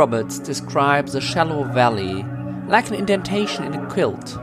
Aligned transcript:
Roberts 0.00 0.38
describes 0.38 1.12
the 1.12 1.20
shallow 1.20 1.62
valley 1.62 2.24
like 2.68 2.88
an 2.88 2.94
indentation 2.94 3.64
in 3.64 3.74
a 3.74 3.90
quilt, 3.90 4.34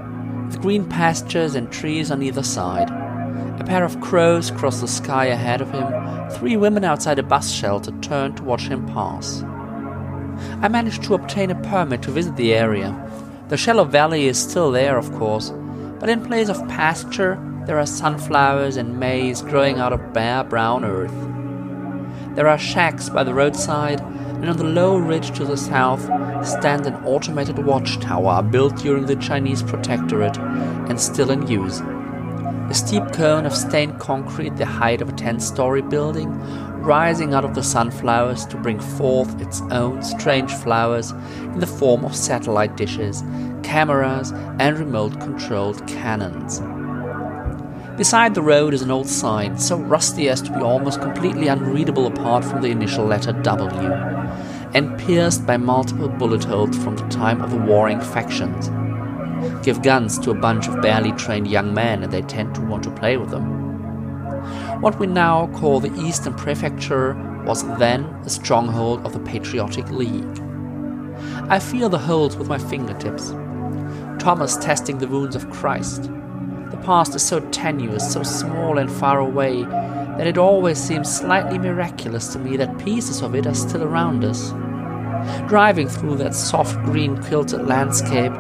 with 0.46 0.62
green 0.62 0.88
pastures 0.88 1.56
and 1.56 1.72
trees 1.72 2.12
on 2.12 2.22
either 2.22 2.44
side. 2.44 2.92
A 3.60 3.64
pair 3.66 3.84
of 3.84 4.00
crows 4.00 4.52
cross 4.52 4.82
the 4.82 4.88
sky 4.88 5.26
ahead 5.26 5.62
of 5.62 5.72
him. 5.72 5.88
Three 6.30 6.58
women 6.58 6.84
outside 6.84 7.18
a 7.18 7.24
bus 7.24 7.52
shelter 7.52 7.92
turn 8.02 8.36
to 8.36 8.44
watch 8.44 8.68
him 8.68 8.86
pass. 8.86 9.42
I 10.62 10.68
managed 10.68 11.02
to 11.06 11.16
obtain 11.16 11.50
a 11.50 11.60
permit 11.64 12.04
to 12.04 12.12
visit 12.12 12.36
the 12.36 12.54
area. 12.54 12.94
The 13.48 13.58
shallow 13.58 13.84
valley 13.84 14.28
is 14.28 14.38
still 14.38 14.70
there, 14.70 14.96
of 14.96 15.12
course, 15.14 15.52
but 16.00 16.08
in 16.08 16.24
place 16.24 16.50
of 16.50 16.68
pasture, 16.68 17.40
there 17.66 17.80
are 17.80 17.88
sunflowers 17.88 18.78
and 18.78 19.00
maize 19.00 19.42
growing 19.42 19.80
out 19.80 19.92
of 19.92 20.14
bare 20.14 20.44
brown 20.44 20.86
earth. 20.86 21.18
There 22.36 22.48
are 22.48 22.60
shacks 22.60 23.10
by 23.10 23.24
the 23.24 23.34
roadside, 23.34 24.04
and 24.40 24.50
on 24.50 24.58
the 24.58 24.64
low 24.64 24.98
ridge 24.98 25.36
to 25.38 25.46
the 25.46 25.58
south 25.58 26.02
stands 26.46 26.88
an 26.88 26.96
automated 27.06 27.60
watchtower 27.60 28.44
built 28.44 28.76
during 28.78 29.06
the 29.06 29.16
Chinese 29.16 29.64
protectorate 29.64 30.38
and 30.38 31.00
still 31.00 31.32
in 31.32 31.48
use. 31.48 31.82
A 32.70 32.74
steep 32.74 33.14
cone 33.14 33.46
of 33.46 33.56
stained 33.56 34.00
concrete, 34.00 34.58
the 34.58 34.66
height 34.66 35.02
of 35.02 35.10
a 35.10 35.14
10 35.14 35.40
story 35.40 35.82
building, 35.82 36.30
rising 36.82 37.34
out 37.34 37.46
of 37.46 37.56
the 37.56 37.64
sunflowers 37.64 38.46
to 38.46 38.58
bring 38.58 38.80
forth 38.80 39.42
its 39.42 39.62
own 39.72 40.04
strange 40.04 40.52
flowers 40.52 41.12
in 41.12 41.60
the 41.60 41.68
form 41.68 42.06
of 42.06 42.16
satellite 42.16 42.78
dishes, 42.78 43.24
cameras, 43.64 44.32
and 44.60 44.78
remote 44.78 45.20
controlled 45.20 45.86
cannons. 45.88 46.62
Beside 47.98 48.36
the 48.36 48.44
road 48.44 48.74
is 48.74 48.84
an 48.84 48.92
old 48.92 49.08
sign, 49.08 49.58
so 49.58 49.78
rusty 49.78 50.30
as 50.30 50.42
to 50.44 50.52
be 50.52 50.60
almost 50.60 51.02
completely 51.02 51.48
unreadable 51.48 52.06
apart 52.06 52.46
from 52.46 52.62
the 52.62 52.70
initial 52.70 53.06
letter 53.06 53.32
W, 53.32 54.17
and 54.74 54.98
pierced 55.00 55.46
by 55.46 55.58
multiple 55.58 56.10
bullet 56.10 56.44
holes 56.44 56.78
from 56.78 56.96
the 56.96 57.08
time 57.08 57.42
of 57.42 57.52
the 57.52 57.58
warring 57.58 58.02
factions. 58.02 58.70
Give 59.64 59.82
guns 59.82 60.18
to 60.20 60.32
a 60.32 60.36
bunch 60.36 60.68
of 60.68 60.82
barely 60.82 61.12
trained 61.14 61.48
young 61.48 61.74
men, 61.74 62.04
and 62.04 62.12
they 62.12 62.22
tend 62.24 62.56
to 62.56 62.62
want 62.62 62.84
to 62.84 62.92
play 62.92 63.18
with 63.18 63.30
them. 63.30 64.82
What 64.82 65.00
we 65.00 65.08
now 65.08 65.48
call 65.48 65.80
the 65.80 65.94
Eastern 66.02 66.34
Prefecture 66.34 67.14
was 67.46 67.64
then 67.78 68.04
a 68.26 68.30
stronghold 68.30 69.06
of 69.06 69.14
the 69.14 69.20
Patriotic 69.20 69.90
League. 69.90 70.42
I 71.50 71.60
feel 71.60 71.90
the 71.90 71.98
holes 71.98 72.36
with 72.36 72.48
my 72.48 72.58
fingertips. 72.58 73.32
Thomas 74.20 74.58
testing 74.58 74.98
the 74.98 75.08
wounds 75.08 75.36
of 75.36 75.50
Christ. 75.50 76.12
Past 76.88 77.16
is 77.16 77.22
so 77.22 77.42
tenuous, 77.52 78.14
so 78.14 78.24
small 78.24 78.78
and 78.78 78.90
far 78.90 79.20
away, 79.20 79.64
that 79.64 80.26
it 80.26 80.38
always 80.38 80.82
seems 80.82 81.14
slightly 81.14 81.58
miraculous 81.60 82.32
to 82.32 82.40
me 82.40 82.56
that 82.56 82.78
pieces 82.78 83.22
of 83.22 83.36
it 83.36 83.46
are 83.46 83.54
still 83.54 83.84
around 83.84 84.24
us. 84.24 84.52
Driving 85.50 85.90
through 85.90 86.16
that 86.16 86.34
soft 86.34 86.82
green 86.86 87.22
quilted 87.22 87.68
landscape, 87.68 88.32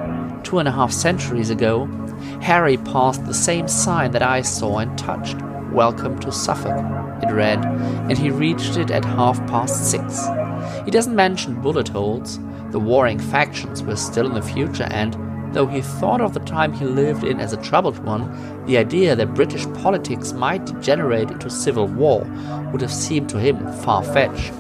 two 0.43 0.59
and 0.59 0.67
a 0.69 0.71
half 0.71 0.93
centuries 0.93 1.49
ago, 1.49 1.87
Harry 2.41 2.77
passed 2.77 3.25
the 3.25 3.33
same 3.33 3.67
sign 3.67 4.11
that 4.11 4.23
I 4.23 4.43
saw 4.43 4.77
and 4.77 4.97
touched 4.97 5.41
Welcome 5.73 6.17
to 6.19 6.31
Suffolk, 6.31 6.77
it 7.21 7.33
read, 7.33 7.65
and 7.65 8.17
he 8.17 8.30
reached 8.30 8.77
it 8.77 8.91
at 8.91 9.03
half 9.03 9.45
past 9.47 9.91
six. 9.91 10.25
He 10.86 10.91
doesn't 10.91 11.17
mention 11.17 11.59
bullet 11.59 11.89
holes, 11.89 12.39
the 12.71 12.80
warring 12.80 13.19
factions 13.19 13.83
were 13.83 13.97
still 13.97 14.25
in 14.25 14.36
the 14.36 14.41
future, 14.41 14.87
and 14.89 15.27
though 15.57 15.65
he 15.65 15.81
thought 15.81 16.21
of 16.21 16.35
the 16.35 16.39
time 16.41 16.71
he 16.71 16.85
lived 16.85 17.23
in 17.23 17.39
as 17.39 17.51
a 17.51 17.57
troubled 17.57 17.97
one, 18.05 18.29
the 18.67 18.77
idea 18.77 19.15
that 19.15 19.33
British 19.33 19.65
politics 19.81 20.31
might 20.31 20.63
degenerate 20.67 21.31
into 21.31 21.49
civil 21.49 21.87
war 21.87 22.27
would 22.71 22.79
have 22.79 22.93
seemed 22.93 23.27
to 23.27 23.39
him 23.39 23.57
far 23.81 24.03
fetched. 24.03 24.53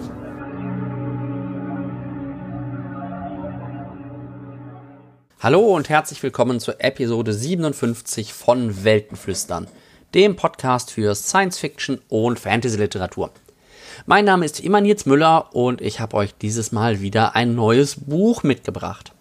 Hallo 5.39 5.75
und 5.75 5.87
herzlich 5.87 6.23
willkommen 6.23 6.59
zur 6.59 6.83
Episode 6.83 7.31
57 7.31 8.33
von 8.33 8.83
Weltenflüstern, 8.83 9.67
dem 10.15 10.35
Podcast 10.35 10.89
für 10.89 11.13
Science 11.13 11.59
Fiction 11.59 12.01
und 12.09 12.39
Fantasy 12.39 12.77
Literatur. 12.77 13.29
Mein 14.07 14.25
Name 14.25 14.45
ist 14.45 14.59
immer 14.61 14.81
Nils 14.81 15.05
Müller 15.05 15.53
und 15.53 15.79
ich 15.79 15.99
habe 15.99 16.17
euch 16.17 16.33
dieses 16.33 16.71
Mal 16.71 17.01
wieder 17.01 17.35
ein 17.35 17.53
neues 17.53 17.97
Buch 17.97 18.41
mitgebracht. 18.41 19.13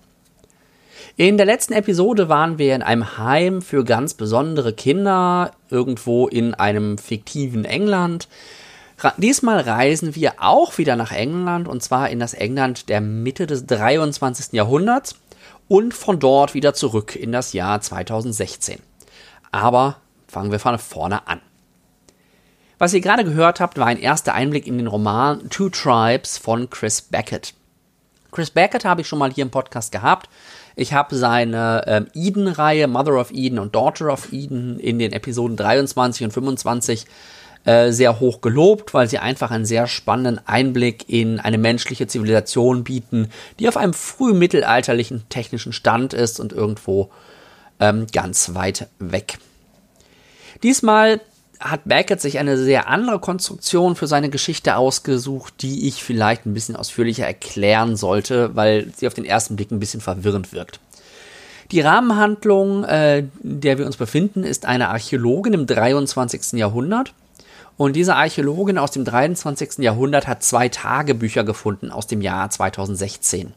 In 1.18 1.38
der 1.38 1.46
letzten 1.46 1.72
Episode 1.72 2.28
waren 2.28 2.58
wir 2.58 2.74
in 2.74 2.82
einem 2.82 3.16
Heim 3.16 3.62
für 3.62 3.84
ganz 3.84 4.12
besondere 4.12 4.74
Kinder, 4.74 5.52
irgendwo 5.70 6.28
in 6.28 6.52
einem 6.52 6.98
fiktiven 6.98 7.64
England. 7.64 8.28
Diesmal 9.16 9.60
reisen 9.60 10.14
wir 10.14 10.34
auch 10.36 10.76
wieder 10.76 10.94
nach 10.94 11.12
England 11.12 11.68
und 11.68 11.82
zwar 11.82 12.10
in 12.10 12.20
das 12.20 12.34
England 12.34 12.90
der 12.90 13.00
Mitte 13.00 13.46
des 13.46 13.64
23. 13.64 14.52
Jahrhunderts 14.52 15.14
und 15.68 15.94
von 15.94 16.18
dort 16.18 16.52
wieder 16.52 16.74
zurück 16.74 17.16
in 17.16 17.32
das 17.32 17.54
Jahr 17.54 17.80
2016. 17.80 18.78
Aber 19.50 19.96
fangen 20.28 20.52
wir 20.52 20.58
von 20.58 20.78
vorne 20.78 21.26
an. 21.26 21.40
Was 22.76 22.92
ihr 22.92 23.00
gerade 23.00 23.24
gehört 23.24 23.58
habt, 23.58 23.78
war 23.78 23.86
ein 23.86 23.98
erster 23.98 24.34
Einblick 24.34 24.66
in 24.66 24.76
den 24.76 24.86
Roman 24.86 25.48
Two 25.48 25.70
Tribes 25.70 26.36
von 26.36 26.68
Chris 26.68 27.00
Beckett. 27.00 27.54
Chris 28.32 28.50
Beckett 28.50 28.84
habe 28.84 29.00
ich 29.00 29.08
schon 29.08 29.18
mal 29.18 29.32
hier 29.32 29.44
im 29.44 29.50
Podcast 29.50 29.92
gehabt. 29.92 30.28
Ich 30.78 30.92
habe 30.92 31.16
seine 31.16 31.84
ähm, 31.86 32.06
Eden-Reihe, 32.12 32.86
Mother 32.86 33.18
of 33.18 33.32
Eden 33.32 33.58
und 33.58 33.74
Daughter 33.74 34.12
of 34.12 34.30
Eden, 34.30 34.78
in 34.78 34.98
den 34.98 35.12
Episoden 35.12 35.56
23 35.56 36.26
und 36.26 36.32
25 36.32 37.06
äh, 37.64 37.92
sehr 37.92 38.20
hoch 38.20 38.42
gelobt, 38.42 38.92
weil 38.92 39.08
sie 39.08 39.18
einfach 39.18 39.50
einen 39.50 39.64
sehr 39.64 39.86
spannenden 39.86 40.46
Einblick 40.46 41.08
in 41.08 41.40
eine 41.40 41.56
menschliche 41.56 42.06
Zivilisation 42.06 42.84
bieten, 42.84 43.30
die 43.58 43.68
auf 43.68 43.78
einem 43.78 43.94
frühmittelalterlichen 43.94 45.24
technischen 45.30 45.72
Stand 45.72 46.12
ist 46.12 46.40
und 46.40 46.52
irgendwo 46.52 47.10
ähm, 47.80 48.06
ganz 48.12 48.54
weit 48.54 48.88
weg. 48.98 49.38
Diesmal 50.62 51.22
hat 51.60 51.82
Beckett 51.84 52.20
sich 52.20 52.38
eine 52.38 52.58
sehr 52.58 52.88
andere 52.88 53.18
Konstruktion 53.18 53.96
für 53.96 54.06
seine 54.06 54.30
Geschichte 54.30 54.76
ausgesucht, 54.76 55.54
die 55.62 55.88
ich 55.88 56.02
vielleicht 56.02 56.46
ein 56.46 56.54
bisschen 56.54 56.76
ausführlicher 56.76 57.26
erklären 57.26 57.96
sollte, 57.96 58.54
weil 58.54 58.92
sie 58.96 59.06
auf 59.06 59.14
den 59.14 59.24
ersten 59.24 59.56
Blick 59.56 59.70
ein 59.70 59.80
bisschen 59.80 60.00
verwirrend 60.00 60.52
wirkt. 60.52 60.80
Die 61.72 61.80
Rahmenhandlung, 61.80 62.84
äh, 62.84 63.18
in 63.18 63.60
der 63.60 63.78
wir 63.78 63.86
uns 63.86 63.96
befinden, 63.96 64.44
ist 64.44 64.66
eine 64.66 64.88
Archäologin 64.88 65.52
im 65.52 65.66
23. 65.66 66.52
Jahrhundert, 66.58 67.12
und 67.76 67.94
diese 67.94 68.14
Archäologin 68.14 68.78
aus 68.78 68.90
dem 68.90 69.04
23. 69.04 69.78
Jahrhundert 69.78 70.26
hat 70.26 70.42
zwei 70.42 70.68
Tagebücher 70.68 71.44
gefunden 71.44 71.90
aus 71.90 72.06
dem 72.06 72.22
Jahr 72.22 72.48
2016. 72.48 73.52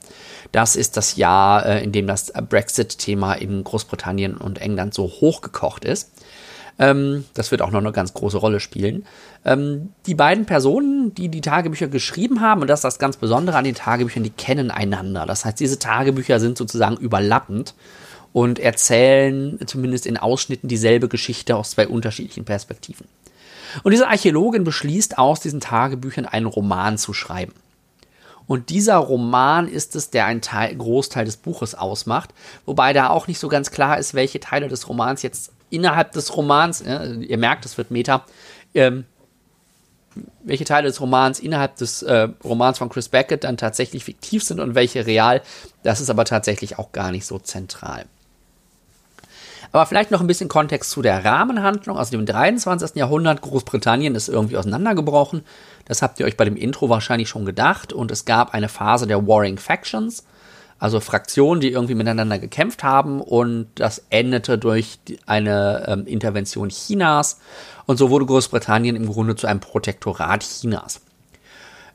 Das 0.52 0.76
ist 0.76 0.98
das 0.98 1.16
Jahr, 1.16 1.66
äh, 1.66 1.84
in 1.84 1.94
dem 1.94 2.06
das 2.06 2.34
Brexit-Thema 2.34 3.34
in 3.34 3.64
Großbritannien 3.64 4.36
und 4.36 4.60
England 4.60 4.94
so 4.94 5.04
hochgekocht 5.04 5.86
ist. 5.86 6.12
Ähm, 6.80 7.26
das 7.34 7.52
wird 7.52 7.62
auch 7.62 7.72
noch 7.72 7.82
eine 7.82 7.92
ganz 7.92 8.14
große 8.14 8.38
Rolle 8.38 8.62
spielen. 8.62 9.06
Ähm, 9.46 9.90
die 10.06 10.16
beiden 10.16 10.46
Personen, 10.46 11.14
die 11.14 11.30
die 11.30 11.42
Tagebücher 11.42 11.88
geschrieben 11.88 12.40
haben, 12.40 12.62
und 12.62 12.68
das 12.68 12.80
ist 12.80 12.86
das 12.86 13.00
ganz 13.00 13.18
Besondere 13.18 13.58
an 13.58 13.66
den 13.66 13.76
Tagebüchern, 13.76 14.24
die 14.24 14.30
kennen 14.30 14.72
einander. 14.72 15.26
Das 15.26 15.44
heißt, 15.44 15.60
diese 15.60 15.78
Tagebücher 15.78 16.40
sind 16.40 16.58
sozusagen 16.58 16.96
überlappend 16.98 17.76
und 18.32 18.60
erzählen 18.60 19.60
zumindest 19.66 20.06
in 20.06 20.18
Ausschnitten 20.18 20.70
dieselbe 20.70 21.10
Geschichte 21.10 21.58
aus 21.58 21.72
zwei 21.72 21.88
unterschiedlichen 21.88 22.46
Perspektiven. 22.46 23.08
Und 23.84 23.92
diese 23.92 24.08
Archäologin 24.08 24.64
beschließt 24.64 25.18
aus 25.18 25.42
diesen 25.42 25.60
Tagebüchern 25.60 26.26
einen 26.26 26.46
Roman 26.46 26.98
zu 26.98 27.14
schreiben. 27.14 27.54
Und 28.48 28.70
dieser 28.70 28.98
Roman 28.98 29.68
ist 29.68 29.96
es, 29.96 30.10
der 30.10 30.26
einen 30.26 30.42
Teil, 30.42 30.76
Großteil 30.76 31.26
des 31.26 31.38
Buches 31.38 31.76
ausmacht, 31.76 32.34
wobei 32.66 32.94
da 32.94 33.10
auch 33.10 33.28
nicht 33.28 33.38
so 33.38 33.48
ganz 33.48 33.70
klar 33.70 34.00
ist, 34.00 34.16
welche 34.16 34.40
Teile 34.40 34.70
des 34.70 34.90
Romans 34.90 35.22
jetzt 35.22 35.52
innerhalb 35.70 36.12
des 36.12 36.36
Romans, 36.36 36.84
ja, 36.86 37.04
ihr 37.04 37.38
merkt, 37.38 37.66
es 37.66 37.78
wird 37.78 37.92
Meta, 37.92 38.26
ähm, 38.74 39.06
welche 40.44 40.66
Teile 40.66 40.88
des 40.88 41.00
Romans 41.00 41.40
innerhalb 41.40 41.76
des 41.78 42.02
äh, 42.02 42.30
Romans 42.44 42.78
von 42.78 42.90
Chris 42.90 43.10
Beckett 43.10 43.44
dann 43.44 43.58
tatsächlich 43.58 44.04
fiktiv 44.04 44.44
sind 44.44 44.60
und 44.60 44.76
welche 44.76 45.06
real, 45.06 45.42
das 45.84 46.02
ist 46.02 46.10
aber 46.10 46.26
tatsächlich 46.26 46.78
auch 46.78 46.92
gar 46.92 47.12
nicht 47.12 47.26
so 47.26 47.40
zentral. 47.40 48.06
Aber 49.72 49.86
vielleicht 49.86 50.10
noch 50.10 50.22
ein 50.22 50.28
bisschen 50.28 50.50
Kontext 50.50 50.90
zu 50.90 51.02
der 51.02 51.24
Rahmenhandlung. 51.24 51.98
Aus 51.98 52.10
dem 52.10 52.26
23. 52.26 52.96
Jahrhundert 52.96 53.42
Großbritannien 53.42 54.16
ist 54.16 54.28
irgendwie 54.28 54.58
auseinandergebrochen. 54.58 55.44
Das 55.86 56.02
habt 56.02 56.20
ihr 56.20 56.26
euch 56.26 56.38
bei 56.38 56.46
dem 56.46 56.56
Intro 56.56 56.90
wahrscheinlich 56.90 57.30
schon 57.30 57.46
gedacht. 57.46 57.94
Und 57.94 58.10
es 58.10 58.26
gab 58.26 58.54
eine 58.54 58.68
Phase 58.68 59.06
der 59.06 59.28
Warring 59.28 59.60
Factions, 59.60 60.26
also 60.80 61.00
Fraktionen, 61.02 61.62
die 61.62 61.72
irgendwie 61.72 61.96
miteinander 61.96 62.40
gekämpft 62.40 62.84
haben. 62.84 63.22
Und 63.22 63.68
das 63.76 64.06
endete 64.10 64.58
durch 64.58 65.00
eine 65.26 65.86
ähm, 65.88 66.08
Intervention 66.08 66.70
Chinas. 66.70 67.40
Und 67.86 67.98
so 67.98 68.10
wurde 68.10 68.26
Großbritannien 68.26 68.96
im 68.96 69.08
Grunde 69.08 69.36
zu 69.36 69.48
einem 69.48 69.60
Protektorat 69.60 70.42
Chinas. 70.44 71.02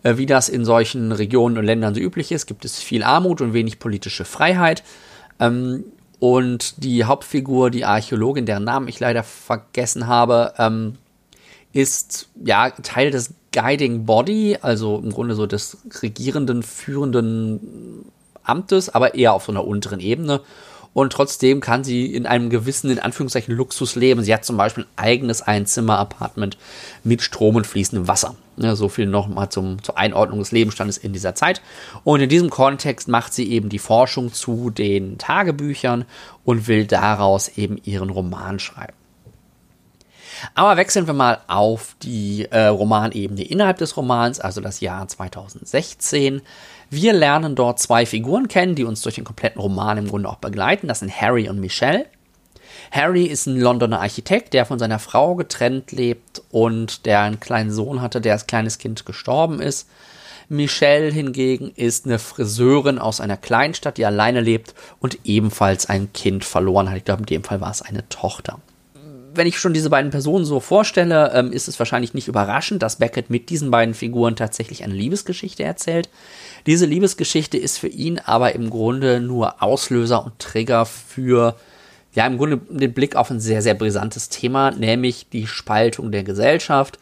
Äh, 0.03 0.19
wie 0.19 0.27
das 0.27 0.49
in 0.49 0.65
solchen 0.65 1.11
Regionen 1.13 1.59
und 1.59 1.65
Ländern 1.65 1.95
so 1.95 2.01
üblich 2.01 2.31
ist, 2.31 2.47
gibt 2.47 2.65
es 2.65 2.79
viel 2.79 3.03
Armut 3.03 3.41
und 3.41 3.55
wenig 3.55 3.79
politische 3.79 4.25
Freiheit. 4.25 4.85
Ähm, 5.41 5.85
und 6.21 6.85
die 6.85 7.05
Hauptfigur, 7.05 7.71
die 7.71 7.85
Archäologin, 7.85 8.47
deren 8.47 8.65
Namen 8.65 8.89
ich 8.89 9.01
leider 9.01 9.23
vergessen 9.23 10.07
habe, 10.07 10.55
ähm, 10.59 10.97
ist 11.73 12.29
ja 12.45 12.71
Teil 12.71 13.11
des 13.11 13.35
Guiding 13.53 14.05
Body, 14.05 14.59
also 14.61 14.99
im 14.99 15.11
Grunde 15.11 15.35
so 15.35 15.47
des 15.47 15.79
regierenden, 16.03 16.63
führenden 16.63 18.05
Amtes, 18.44 18.88
aber 18.88 19.14
eher 19.14 19.32
auf 19.32 19.44
so 19.44 19.52
einer 19.52 19.67
unteren 19.67 20.00
Ebene. 20.00 20.41
Und 20.94 21.12
trotzdem 21.12 21.61
kann 21.61 21.82
sie 21.82 22.06
in 22.06 22.25
einem 22.25 22.50
gewissen, 22.50 22.88
in 22.88 23.00
Anführungszeichen, 23.00 23.55
Luxus 23.55 23.96
leben. 23.96 24.23
Sie 24.23 24.32
hat 24.32 24.44
zum 24.44 24.56
Beispiel 24.56 24.85
ein 24.85 25.05
eigenes 25.05 25.43
Einzimmer-Apartment 25.43 26.56
mit 27.02 27.20
Strom 27.20 27.56
und 27.56 27.67
fließendem 27.67 28.06
Wasser. 28.06 28.37
Ja, 28.56 28.76
so 28.76 28.88
viel 28.88 29.06
nochmal 29.06 29.49
zur 29.49 29.76
Einordnung 29.96 30.38
des 30.38 30.52
Lebensstandes 30.52 30.96
in 30.96 31.12
dieser 31.12 31.35
Zeit. 31.35 31.61
Und 32.05 32.20
in 32.20 32.29
diesem 32.29 32.49
Kontext 32.49 33.08
macht 33.08 33.35
sie 33.35 33.50
eben 33.50 33.69
die 33.69 33.81
Forschung 33.81 34.32
zu 34.32 34.70
den 34.70 35.19
Tagebüchern 35.19 36.05
und 36.44 36.69
will 36.69 36.87
daraus 36.87 37.49
eben 37.49 37.76
ihren 37.82 38.11
Roman 38.11 38.61
schreiben. 38.61 38.94
Aber 40.55 40.76
wechseln 40.76 41.06
wir 41.06 41.14
mal 41.14 41.41
auf 41.49 41.96
die 42.02 42.46
äh, 42.50 42.67
Romanebene 42.67 43.43
innerhalb 43.43 43.79
des 43.79 43.96
Romans, 43.96 44.41
also 44.41 44.61
das 44.61 44.81
Jahr 44.81 45.06
2016. 45.08 46.43
Wir 46.96 47.12
lernen 47.12 47.56
dort 47.56 47.81
zwei 47.81 48.06
Figuren 48.06 48.46
kennen, 48.46 48.76
die 48.76 48.85
uns 48.85 49.02
durch 49.02 49.17
den 49.17 49.25
kompletten 49.25 49.61
Roman 49.61 49.99
im 49.99 50.06
Grunde 50.06 50.29
auch 50.29 50.37
begleiten. 50.37 50.87
Das 50.87 51.00
sind 51.00 51.20
Harry 51.20 51.49
und 51.49 51.58
Michelle. 51.58 52.06
Harry 52.93 53.25
ist 53.25 53.46
ein 53.46 53.58
Londoner 53.58 54.00
Architekt, 54.00 54.55
der 54.55 54.64
von 54.64 54.79
seiner 54.79 55.00
Frau 55.00 55.35
getrennt 55.35 55.91
lebt 55.91 56.43
und 56.52 57.05
der 57.05 57.23
einen 57.23 57.41
kleinen 57.41 57.73
Sohn 57.73 58.00
hatte, 58.00 58.20
der 58.20 58.35
als 58.35 58.46
kleines 58.46 58.79
Kind 58.79 59.05
gestorben 59.05 59.61
ist. 59.61 59.88
Michelle 60.49 61.11
hingegen 61.11 61.73
ist 61.75 62.06
eine 62.06 62.20
Friseurin 62.20 63.00
aus 63.00 63.20
einer 63.20 63.38
Kleinstadt, 63.38 63.99
die 63.99 64.06
alleine 64.06 64.41
lebt 64.41 64.73
und 65.00 65.19
ebenfalls 65.25 65.87
ein 65.87 66.12
Kind 66.12 66.44
verloren 66.44 66.88
hat. 66.88 66.99
Ich 66.99 67.05
glaube, 67.05 67.23
in 67.23 67.26
dem 67.26 67.43
Fall 67.43 67.61
war 67.61 67.73
es 67.73 67.82
eine 67.82 68.08
Tochter 68.08 68.61
wenn 69.35 69.47
ich 69.47 69.59
schon 69.59 69.75
diese 69.75 69.91
beiden 69.91 70.11
Personen 70.11 70.45
so 70.45 70.61
vorstelle, 70.61 71.33
ähm, 71.35 71.53
ist 71.53 71.69
es 71.69 71.79
wahrscheinlich 71.79 72.15
nicht 72.15 72.29
überraschend, 72.29 72.83
dass 72.83 72.97
Beckett 72.97 73.31
mit 73.31 73.51
diesen 73.51 73.71
beiden 73.71 73.95
Figuren 73.95 74.37
tatsächlich 74.37 74.85
eine 74.85 74.95
Liebesgeschichte 74.95 75.63
erzählt. 75.63 76.09
Diese 76.67 76.87
Liebesgeschichte 76.87 77.59
ist 77.59 77.79
für 77.79 77.89
ihn 77.89 78.19
aber 78.19 78.55
im 78.55 78.71
Grunde 78.71 79.21
nur 79.21 79.63
Auslöser 79.63 80.25
und 80.25 80.39
Trigger 80.39 80.87
für, 80.87 81.57
ja, 82.15 82.27
im 82.27 82.39
Grunde 82.39 82.59
den 82.69 82.93
Blick 82.93 83.17
auf 83.17 83.31
ein 83.31 83.41
sehr, 83.41 83.63
sehr 83.63 83.75
brisantes 83.75 84.29
Thema, 84.29 84.71
nämlich 84.71 85.29
die 85.31 85.47
Spaltung 85.47 86.13
der 86.13 86.25
Gesellschaft 86.25 86.99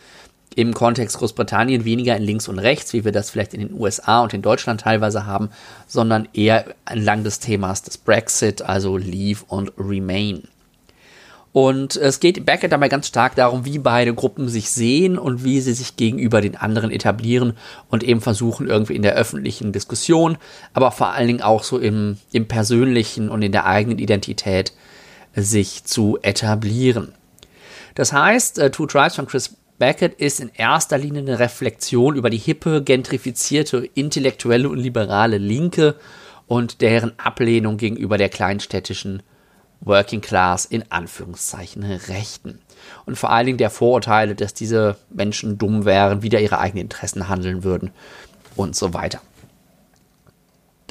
im 0.54 0.74
Kontext 0.74 1.18
Großbritannien 1.18 1.84
weniger 1.84 2.16
in 2.16 2.22
links 2.22 2.48
und 2.48 2.58
rechts, 2.58 2.92
wie 2.92 3.04
wir 3.04 3.12
das 3.12 3.30
vielleicht 3.30 3.54
in 3.54 3.60
den 3.60 3.72
USA 3.72 4.22
und 4.22 4.34
in 4.34 4.42
Deutschland 4.42 4.82
teilweise 4.82 5.26
haben, 5.26 5.50
sondern 5.86 6.28
eher 6.34 6.74
entlang 6.84 7.24
des 7.24 7.40
Themas 7.40 7.82
des 7.82 7.98
Brexit, 7.98 8.62
also 8.62 8.96
Leave 8.96 9.44
und 9.48 9.72
Remain. 9.78 10.48
Und 11.52 11.96
es 11.96 12.18
geht 12.18 12.46
Beckett 12.46 12.72
dabei 12.72 12.88
ganz 12.88 13.08
stark 13.08 13.34
darum, 13.34 13.66
wie 13.66 13.78
beide 13.78 14.14
Gruppen 14.14 14.48
sich 14.48 14.70
sehen 14.70 15.18
und 15.18 15.44
wie 15.44 15.60
sie 15.60 15.74
sich 15.74 15.96
gegenüber 15.96 16.40
den 16.40 16.56
anderen 16.56 16.90
etablieren 16.90 17.52
und 17.90 18.02
eben 18.02 18.22
versuchen, 18.22 18.68
irgendwie 18.68 18.96
in 18.96 19.02
der 19.02 19.14
öffentlichen 19.14 19.70
Diskussion, 19.70 20.38
aber 20.72 20.92
vor 20.92 21.08
allen 21.08 21.26
Dingen 21.26 21.42
auch 21.42 21.62
so 21.62 21.78
im, 21.78 22.16
im 22.32 22.48
persönlichen 22.48 23.28
und 23.28 23.42
in 23.42 23.52
der 23.52 23.66
eigenen 23.66 23.98
Identität 23.98 24.72
sich 25.34 25.84
zu 25.84 26.18
etablieren. 26.22 27.12
Das 27.94 28.14
heißt, 28.14 28.58
uh, 28.58 28.68
Two 28.70 28.86
Tribes 28.86 29.16
von 29.16 29.26
Chris 29.26 29.54
Beckett 29.78 30.14
ist 30.14 30.40
in 30.40 30.50
erster 30.54 30.96
Linie 30.96 31.20
eine 31.20 31.38
Reflexion 31.38 32.16
über 32.16 32.30
die 32.30 32.38
hippe, 32.38 32.82
gentrifizierte, 32.82 33.88
intellektuelle 33.94 34.68
und 34.68 34.78
liberale 34.78 35.36
Linke 35.38 35.96
und 36.46 36.80
deren 36.80 37.18
Ablehnung 37.18 37.76
gegenüber 37.76 38.16
der 38.16 38.28
kleinstädtischen 38.28 39.22
Working 39.84 40.20
Class 40.20 40.64
in 40.64 40.84
Anführungszeichen 40.90 41.82
Rechten. 41.82 42.60
Und 43.04 43.16
vor 43.16 43.30
allen 43.30 43.46
Dingen 43.46 43.58
der 43.58 43.70
Vorurteile, 43.70 44.34
dass 44.34 44.54
diese 44.54 44.96
Menschen 45.10 45.58
dumm 45.58 45.84
wären, 45.84 46.22
wieder 46.22 46.40
ihre 46.40 46.58
eigenen 46.58 46.84
Interessen 46.84 47.28
handeln 47.28 47.64
würden 47.64 47.90
und 48.56 48.76
so 48.76 48.94
weiter. 48.94 49.20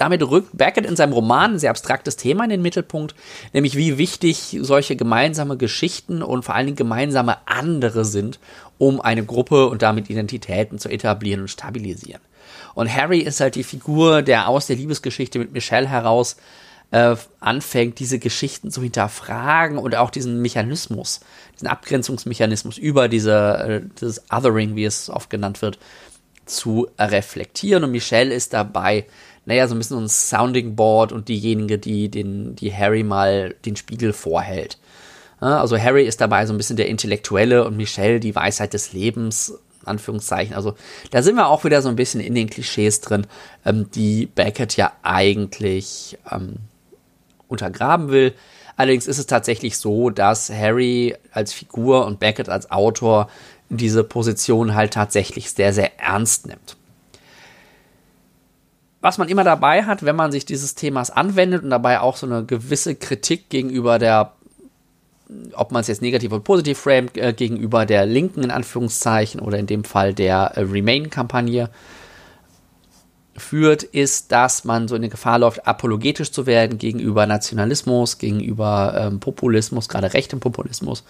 Damit 0.01 0.23
rückt 0.23 0.57
Beckett 0.57 0.85
in 0.85 0.95
seinem 0.95 1.13
Roman 1.13 1.53
ein 1.53 1.59
sehr 1.59 1.69
abstraktes 1.69 2.15
Thema 2.15 2.45
in 2.45 2.49
den 2.49 2.63
Mittelpunkt, 2.63 3.13
nämlich 3.53 3.75
wie 3.75 3.99
wichtig 3.99 4.57
solche 4.61 4.95
gemeinsame 4.95 5.57
Geschichten 5.57 6.23
und 6.23 6.43
vor 6.43 6.55
allen 6.55 6.65
Dingen 6.65 6.77
gemeinsame 6.77 7.37
andere 7.45 8.03
sind, 8.03 8.39
um 8.79 8.99
eine 8.99 9.23
Gruppe 9.23 9.67
und 9.67 9.83
damit 9.83 10.09
Identitäten 10.09 10.79
zu 10.79 10.89
etablieren 10.89 11.41
und 11.41 11.49
stabilisieren. 11.49 12.21
Und 12.73 12.91
Harry 12.91 13.19
ist 13.19 13.41
halt 13.41 13.53
die 13.53 13.63
Figur, 13.63 14.23
der 14.23 14.47
aus 14.47 14.65
der 14.65 14.75
Liebesgeschichte 14.75 15.37
mit 15.37 15.51
Michelle 15.51 15.87
heraus 15.87 16.37
äh, 16.91 17.15
anfängt, 17.39 17.99
diese 17.99 18.19
Geschichten 18.19 18.69
zu 18.69 18.81
hinterfragen 18.81 19.77
und 19.77 19.95
auch 19.95 20.09
diesen 20.09 20.41
Mechanismus, 20.41 21.21
diesen 21.55 21.67
Abgrenzungsmechanismus 21.67 22.77
über 22.77 23.07
diese, 23.07 23.33
äh, 23.57 23.81
dieses 23.99 24.23
Othering, 24.31 24.75
wie 24.75 24.85
es 24.85 25.09
oft 25.09 25.29
genannt 25.29 25.61
wird, 25.61 25.79
zu 26.45 26.89
reflektieren. 26.99 27.83
Und 27.83 27.91
Michelle 27.91 28.33
ist 28.33 28.53
dabei, 28.53 29.05
naja, 29.45 29.67
so 29.67 29.75
ein 29.75 29.77
bisschen 29.77 29.97
so 29.97 30.03
ein 30.03 30.09
Sounding 30.09 30.75
Board 30.75 31.11
und 31.11 31.29
diejenige, 31.29 31.79
die 31.79 32.09
den, 32.09 32.55
die 32.55 32.73
Harry 32.73 33.03
mal 33.03 33.55
den 33.65 33.75
Spiegel 33.75 34.13
vorhält. 34.13 34.77
Also 35.39 35.75
Harry 35.75 36.05
ist 36.05 36.21
dabei 36.21 36.45
so 36.45 36.53
ein 36.53 36.57
bisschen 36.57 36.77
der 36.77 36.87
Intellektuelle 36.87 37.65
und 37.65 37.75
Michelle 37.75 38.19
die 38.19 38.35
Weisheit 38.35 38.73
des 38.73 38.93
Lebens, 38.93 39.57
Anführungszeichen. 39.85 40.55
Also 40.55 40.75
da 41.09 41.23
sind 41.23 41.35
wir 41.35 41.47
auch 41.47 41.63
wieder 41.63 41.81
so 41.81 41.89
ein 41.89 41.95
bisschen 41.95 42.21
in 42.21 42.35
den 42.35 42.47
Klischees 42.47 43.01
drin, 43.01 43.25
ähm, 43.65 43.89
die 43.89 44.27
Beckett 44.27 44.77
ja 44.77 44.91
eigentlich 45.01 46.19
ähm, 46.31 46.57
untergraben 47.51 48.09
will. 48.09 48.33
Allerdings 48.77 49.07
ist 49.07 49.19
es 49.19 49.27
tatsächlich 49.27 49.77
so, 49.77 50.09
dass 50.09 50.49
Harry 50.49 51.15
als 51.31 51.53
Figur 51.53 52.05
und 52.05 52.19
Beckett 52.19 52.49
als 52.49 52.71
Autor 52.71 53.29
diese 53.69 54.03
Position 54.03 54.75
halt 54.75 54.93
tatsächlich 54.93 55.51
sehr, 55.51 55.73
sehr 55.73 55.99
ernst 55.99 56.47
nimmt. 56.47 56.77
Was 59.01 59.17
man 59.17 59.29
immer 59.29 59.43
dabei 59.43 59.83
hat, 59.83 60.03
wenn 60.03 60.15
man 60.15 60.31
sich 60.31 60.45
dieses 60.45 60.75
Themas 60.75 61.09
anwendet 61.09 61.63
und 61.63 61.69
dabei 61.69 62.01
auch 62.01 62.17
so 62.17 62.27
eine 62.27 62.45
gewisse 62.45 62.95
Kritik 62.95 63.49
gegenüber 63.49 63.97
der, 63.97 64.33
ob 65.53 65.71
man 65.71 65.81
es 65.81 65.87
jetzt 65.87 66.01
negativ 66.01 66.31
oder 66.31 66.43
positiv 66.43 66.77
framet, 66.77 67.17
äh, 67.17 67.33
gegenüber 67.33 67.85
der 67.85 68.05
Linken 68.05 68.43
in 68.43 68.51
Anführungszeichen 68.51 69.41
oder 69.41 69.57
in 69.57 69.65
dem 69.65 69.83
Fall 69.83 70.13
der 70.13 70.51
äh, 70.55 70.61
Remain-Kampagne 70.61 71.69
führt, 73.37 73.83
ist, 73.83 74.31
dass 74.31 74.65
man 74.65 74.87
so 74.87 74.95
in 74.95 75.03
die 75.03 75.09
Gefahr 75.09 75.39
läuft, 75.39 75.65
apologetisch 75.65 76.31
zu 76.31 76.45
werden 76.45 76.77
gegenüber 76.77 77.25
Nationalismus, 77.25 78.17
gegenüber 78.17 78.93
ähm, 78.97 79.19
Populismus, 79.19 79.87
gerade 79.87 80.13
rechtem 80.13 80.39
Populismus 80.39 81.03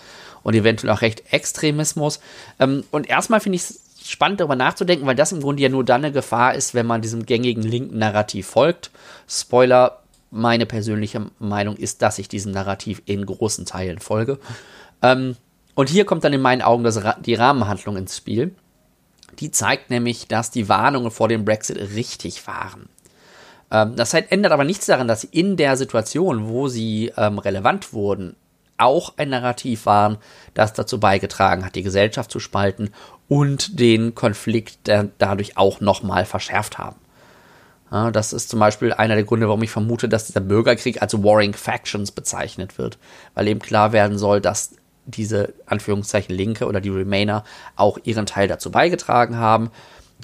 und 0.44 0.54
eventuell 0.54 0.94
auch 0.94 1.02
Rechtextremismus. 1.02 2.20
Ähm, 2.60 2.84
und 2.92 3.10
erstmal 3.10 3.40
finde 3.40 3.56
ich 3.56 3.64
es 3.64 3.80
spannend, 4.04 4.40
darüber 4.40 4.56
nachzudenken, 4.56 5.06
weil 5.06 5.16
das 5.16 5.32
im 5.32 5.42
Grunde 5.42 5.64
ja 5.64 5.70
nur 5.70 5.84
dann 5.84 6.04
eine 6.04 6.14
Gefahr 6.14 6.56
ist, 6.56 6.74
wenn 6.74 6.86
man 6.86 7.02
diesem 7.02 7.26
gängigen 7.26 7.64
linken 7.64 7.98
Narrativ 7.98 8.48
folgt. 8.48 8.92
Spoiler, 9.28 10.02
meine 10.30 10.66
persönliche 10.66 11.28
Meinung 11.40 11.76
ist, 11.76 12.02
dass 12.02 12.20
ich 12.20 12.30
diesem 12.30 12.52
Narrativ 12.52 13.02
in 13.06 13.26
großen 13.26 13.66
Teilen 13.66 14.00
folge. 14.00 14.40
Ähm, 15.02 15.36
und 15.74 15.90
hier 15.90 16.06
kommt 16.06 16.24
dann 16.24 16.34
in 16.34 16.42
meinen 16.42 16.62
Augen 16.62 16.84
das, 16.84 17.00
die 17.26 17.34
Rahmenhandlung 17.34 17.98
ins 17.98 18.18
Spiel. 18.18 18.54
Die 19.42 19.52
zeigt 19.52 19.90
nämlich, 19.90 20.28
dass 20.28 20.52
die 20.52 20.70
Warnungen 20.70 21.12
vor 21.12 21.28
dem 21.28 21.44
Brexit 21.44 21.78
richtig 21.78 22.48
waren. 22.48 22.88
Ähm, 23.72 23.96
das 23.96 24.14
ändert 24.14 24.52
aber 24.52 24.64
nichts 24.64 24.86
daran, 24.86 25.08
dass 25.08 25.22
sie 25.22 25.30
in 25.32 25.58
der 25.58 25.76
Situation, 25.76 26.48
wo 26.48 26.68
sie 26.68 27.12
ähm, 27.18 27.40
relevant 27.40 27.92
wurden, 27.92 28.36
auch 28.78 29.14
ein 29.18 29.30
Narrativ 29.30 29.86
waren, 29.86 30.18
das 30.54 30.74
dazu 30.74 31.00
beigetragen 31.00 31.66
hat, 31.66 31.76
die 31.76 31.84
Gesellschaft 31.84 32.32
zu 32.32 32.40
spalten 32.40 32.92
und 33.28 33.80
den 33.80 34.16
Konflikt 34.16 34.90
dadurch 35.20 35.58
auch 35.58 35.82
nochmal 35.82 36.26
verschärft 36.26 36.80
haben. 36.80 36.96
Ja, 37.92 38.10
das 38.10 38.34
ist 38.34 38.50
zum 38.50 38.60
Beispiel 38.60 38.94
einer 38.94 39.16
der 39.16 39.24
Gründe, 39.24 39.48
warum 39.48 39.62
ich 39.62 39.70
vermute, 39.70 40.10
dass 40.10 40.26
dieser 40.26 40.40
Bürgerkrieg 40.40 41.02
als 41.02 41.14
Warring 41.22 41.54
Factions 41.54 42.12
bezeichnet 42.12 42.78
wird, 42.78 42.98
weil 43.36 43.48
eben 43.48 43.60
klar 43.60 43.92
werden 43.92 44.18
soll, 44.18 44.42
dass 44.42 44.72
diese 45.06 45.54
Anführungszeichen 45.66 46.36
Linke 46.36 46.66
oder 46.66 46.82
die 46.82 46.90
Remainer 46.90 47.44
auch 47.76 47.98
ihren 48.04 48.26
Teil 48.26 48.48
dazu 48.48 48.72
beigetragen 48.72 49.38
haben. 49.38 49.72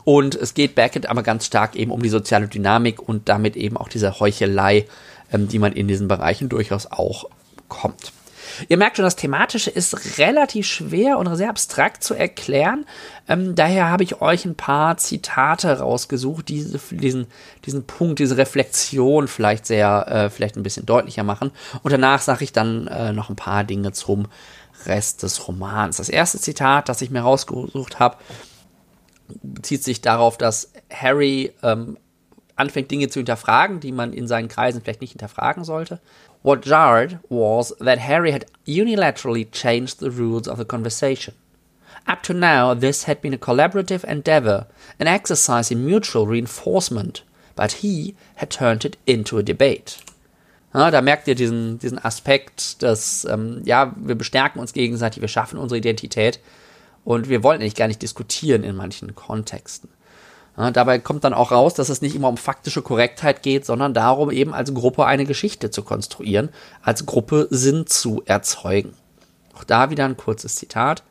Und 0.04 0.36
es 0.36 0.54
geht 0.54 0.76
Beckett 0.76 1.08
aber 1.08 1.24
ganz 1.24 1.46
stark 1.46 1.76
eben 1.76 1.92
um 1.92 2.02
die 2.02 2.10
soziale 2.10 2.48
Dynamik 2.48 3.02
und 3.02 3.30
damit 3.30 3.56
eben 3.56 3.78
auch 3.78 3.90
diese 3.90 4.20
Heuchelei, 4.20 4.86
ähm, 5.32 5.48
die 5.48 5.60
man 5.60 5.74
in 5.74 5.88
diesen 5.88 6.08
Bereichen 6.08 6.50
durchaus 6.50 6.86
auch 6.92 7.26
kommt. 7.68 8.12
Ihr 8.70 8.78
merkt 8.78 8.98
schon, 8.98 9.04
das 9.04 9.16
Thematische 9.16 9.70
ist 9.70 10.18
relativ 10.18 10.66
schwer 10.66 11.18
und 11.18 11.34
sehr 11.36 11.50
abstrakt 11.50 12.04
zu 12.04 12.14
erklären. 12.14 12.86
Ähm, 13.28 13.56
daher 13.56 13.90
habe 13.90 14.04
ich 14.04 14.22
euch 14.22 14.46
ein 14.46 14.56
paar 14.56 14.98
Zitate 14.98 15.80
rausgesucht, 15.80 16.50
die 16.50 16.56
diese, 16.56 16.80
diesen, 16.92 17.28
diesen 17.66 17.86
Punkt, 17.86 18.20
diese 18.20 18.38
Reflexion 18.38 19.28
vielleicht 19.28 19.66
sehr, 19.66 20.08
äh, 20.08 20.30
vielleicht 20.30 20.56
ein 20.56 20.64
bisschen 20.64 20.86
deutlicher 20.86 21.24
machen. 21.24 21.52
Und 21.84 21.92
danach 21.92 22.22
sage 22.22 22.44
ich 22.44 22.54
dann 22.54 22.88
äh, 22.88 23.14
noch 23.14 23.30
ein 23.30 23.36
paar 23.36 23.64
Dinge 23.64 23.92
zum 23.92 24.28
Rest 24.86 25.24
des 25.24 25.48
Romans. 25.48 25.98
Das 25.98 26.10
erste 26.10 26.40
Zitat, 26.40 26.90
das 26.90 27.02
ich 27.02 27.10
mir 27.10 27.22
rausgesucht 27.22 28.00
habe, 28.00 28.18
bezieht 29.42 29.84
sich 29.84 30.02
darauf, 30.02 30.38
dass 30.38 30.72
Harry 30.92 31.54
ähm, 31.64 31.98
anfängt, 32.56 32.92
Dinge 32.92 33.10
zu 33.10 33.20
hinterfragen, 33.20 33.80
die 33.80 33.92
man 33.92 34.14
in 34.14 34.28
seinen 34.28 34.48
Kreisen 34.48 34.82
vielleicht 34.82 35.02
nicht 35.02 35.12
hinterfragen 35.12 35.64
sollte. 35.64 36.00
What 36.44 36.66
jarred 36.66 37.20
was 37.30 37.76
that 37.80 38.00
Harry 38.00 38.32
had 38.32 38.46
unilaterally 38.66 39.50
changed 39.52 40.00
the 40.00 40.10
rules 40.10 40.48
of 40.48 40.58
the 40.58 40.66
conversation. 40.66 41.34
Up 42.06 42.24
to 42.24 42.34
now, 42.34 42.74
this 42.74 43.06
had 43.06 43.22
been 43.22 43.34
a 43.34 43.38
collaborative 43.38 44.06
endeavor, 44.06 44.68
an 45.00 45.08
exercise 45.08 45.72
in 45.72 45.86
mutual 45.86 46.26
reinforcement, 46.26 47.24
but 47.56 47.84
he 47.84 48.16
had 48.36 48.50
turned 48.50 48.86
it 48.86 48.96
into 49.06 49.38
a 49.38 49.44
debate. 49.44 49.98
Ja, 50.78 50.92
da 50.92 51.02
merkt 51.02 51.28
ihr 51.28 51.34
diesen, 51.34 51.80
diesen 51.80 51.98
Aspekt, 51.98 52.84
dass, 52.84 53.26
ähm, 53.26 53.64
ja, 53.66 53.96
wir 53.98 54.14
bestärken 54.14 54.60
uns 54.60 54.74
gegenseitig, 54.74 55.22
wir 55.22 55.28
schaffen 55.28 55.58
unsere 55.58 55.80
Identität 55.80 56.40
und 57.04 57.30
wir 57.30 57.42
wollen 57.42 57.62
eigentlich 57.62 57.74
gar 57.74 57.88
nicht 57.88 58.04
diskutieren 58.04 58.62
in 58.62 58.76
manchen 58.76 59.16
Kontexten. 59.16 59.90
Ja, 60.56 60.70
dabei 60.70 61.00
kommt 61.00 61.24
dann 61.24 61.34
auch 61.34 61.52
raus, 61.52 61.74
dass 61.74 61.90
es 61.90 62.04
nicht 62.04 62.16
immer 62.16 62.30
um 62.30 62.38
faktische 62.38 62.84
Korrektheit 62.84 63.42
geht, 63.42 63.66
sondern 63.66 63.96
darum, 63.96 64.30
eben 64.30 64.54
als 64.54 64.72
Gruppe 64.72 65.08
eine 65.08 65.26
Geschichte 65.26 65.72
zu 65.72 65.82
konstruieren, 65.82 66.50
als 66.84 67.08
Gruppe 67.08 67.48
Sinn 67.50 67.88
zu 67.88 68.22
erzeugen. 68.28 68.94
Auch 69.56 69.64
da 69.64 69.90
wieder 69.90 70.06
ein 70.06 70.16
kurzes 70.16 70.58
Zitat. 70.58 71.02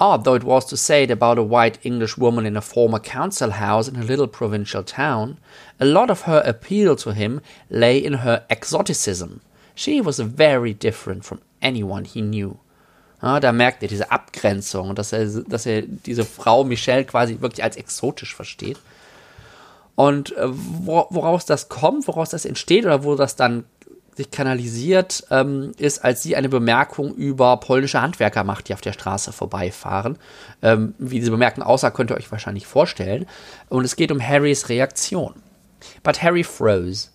Odd 0.00 0.24
though 0.24 0.34
it 0.34 0.44
was 0.44 0.64
to 0.66 0.76
say 0.76 1.02
it 1.02 1.10
about 1.10 1.38
a 1.38 1.42
white 1.42 1.78
English 1.82 2.16
woman 2.16 2.46
in 2.46 2.56
a 2.56 2.62
former 2.62 2.98
council 2.98 3.50
house 3.50 3.86
in 3.86 3.96
a 3.96 4.02
little 4.02 4.26
provincial 4.26 4.82
town, 4.82 5.36
a 5.78 5.84
lot 5.84 6.10
of 6.10 6.22
her 6.22 6.42
appeal 6.46 6.96
to 6.96 7.12
him 7.12 7.42
lay 7.68 7.98
in 7.98 8.14
her 8.14 8.44
exoticism. 8.48 9.42
She 9.74 10.00
was 10.00 10.18
very 10.18 10.72
different 10.72 11.24
from 11.24 11.40
anyone 11.60 12.06
he 12.06 12.22
knew. 12.22 12.58
Ja, 13.22 13.38
da 13.38 13.52
merkt 13.52 13.82
ihr 13.82 13.88
diese 13.88 14.10
Abgrenzung, 14.10 14.94
dass 14.94 15.12
er, 15.12 15.26
dass 15.26 15.66
er 15.66 15.82
diese 15.82 16.24
Frau 16.24 16.64
Michelle 16.64 17.04
quasi 17.04 17.38
wirklich 17.40 17.62
als 17.62 17.76
exotisch 17.76 18.34
versteht. 18.34 18.78
Und 19.94 20.34
äh, 20.36 20.48
woraus 20.48 21.44
das 21.44 21.68
kommt, 21.68 22.08
woraus 22.08 22.30
das 22.30 22.46
entsteht 22.46 22.86
oder 22.86 23.04
wo 23.04 23.16
das 23.16 23.36
dann 23.36 23.64
sich 24.20 24.30
kanalisiert, 24.30 25.24
ähm, 25.30 25.72
ist, 25.78 26.04
als 26.04 26.22
sie 26.22 26.36
eine 26.36 26.48
Bemerkung 26.48 27.14
über 27.14 27.56
polnische 27.58 28.00
Handwerker 28.00 28.44
macht, 28.44 28.68
die 28.68 28.74
auf 28.74 28.80
der 28.80 28.92
Straße 28.92 29.32
vorbeifahren. 29.32 30.18
Ähm, 30.62 30.94
wie 30.98 31.18
diese 31.18 31.30
Bemerkung 31.30 31.64
aussah, 31.64 31.90
könnt 31.90 32.10
ihr 32.10 32.16
euch 32.16 32.30
wahrscheinlich 32.30 32.66
vorstellen. 32.66 33.26
Und 33.68 33.84
es 33.84 33.96
geht 33.96 34.12
um 34.12 34.20
Harrys 34.20 34.68
Reaktion. 34.68 35.34
But 36.02 36.22
Harry 36.22 36.44
froze. 36.44 37.08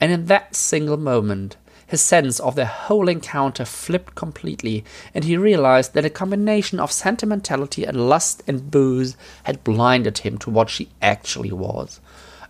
And 0.00 0.12
in 0.12 0.26
that 0.26 0.54
single 0.54 0.96
moment, 0.96 1.56
his 1.86 2.00
sense 2.00 2.40
of 2.40 2.56
the 2.56 2.66
whole 2.88 3.08
encounter 3.08 3.64
flipped 3.64 4.14
completely, 4.14 4.84
and 5.14 5.24
he 5.24 5.36
realized 5.36 5.94
that 5.94 6.04
a 6.04 6.10
combination 6.10 6.80
of 6.80 6.90
sentimentality 6.90 7.84
and 7.84 8.08
lust 8.08 8.42
and 8.46 8.70
booze 8.70 9.16
had 9.44 9.64
blinded 9.64 10.18
him 10.18 10.38
to 10.38 10.50
what 10.50 10.70
she 10.70 10.88
actually 11.00 11.52
was. 11.52 12.00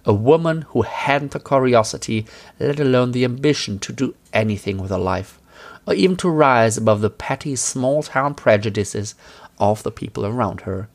A 0.07 0.13
woman 0.13 0.67
who 0.75 0.83
hadn't 0.83 1.33
the 1.33 1.39
curiosity, 1.39 2.27
let 2.59 2.79
alone 2.79 3.13
the 3.13 3.25
ambition 3.25 3.79
to 3.81 3.93
do 3.93 4.15
anything 4.33 4.79
with 4.81 4.91
her 4.91 4.99
life, 4.99 5.39
or 5.87 5.95
even 5.95 6.17
to 6.19 6.29
rise 6.29 6.77
above 6.77 7.01
the 7.01 7.11
petty 7.11 7.57
small 7.57 8.03
town 8.03 8.35
prejudices 8.35 9.15
of 9.59 9.83
the 9.83 9.91
people 9.91 10.27
around 10.27 10.63
her. 10.63 10.89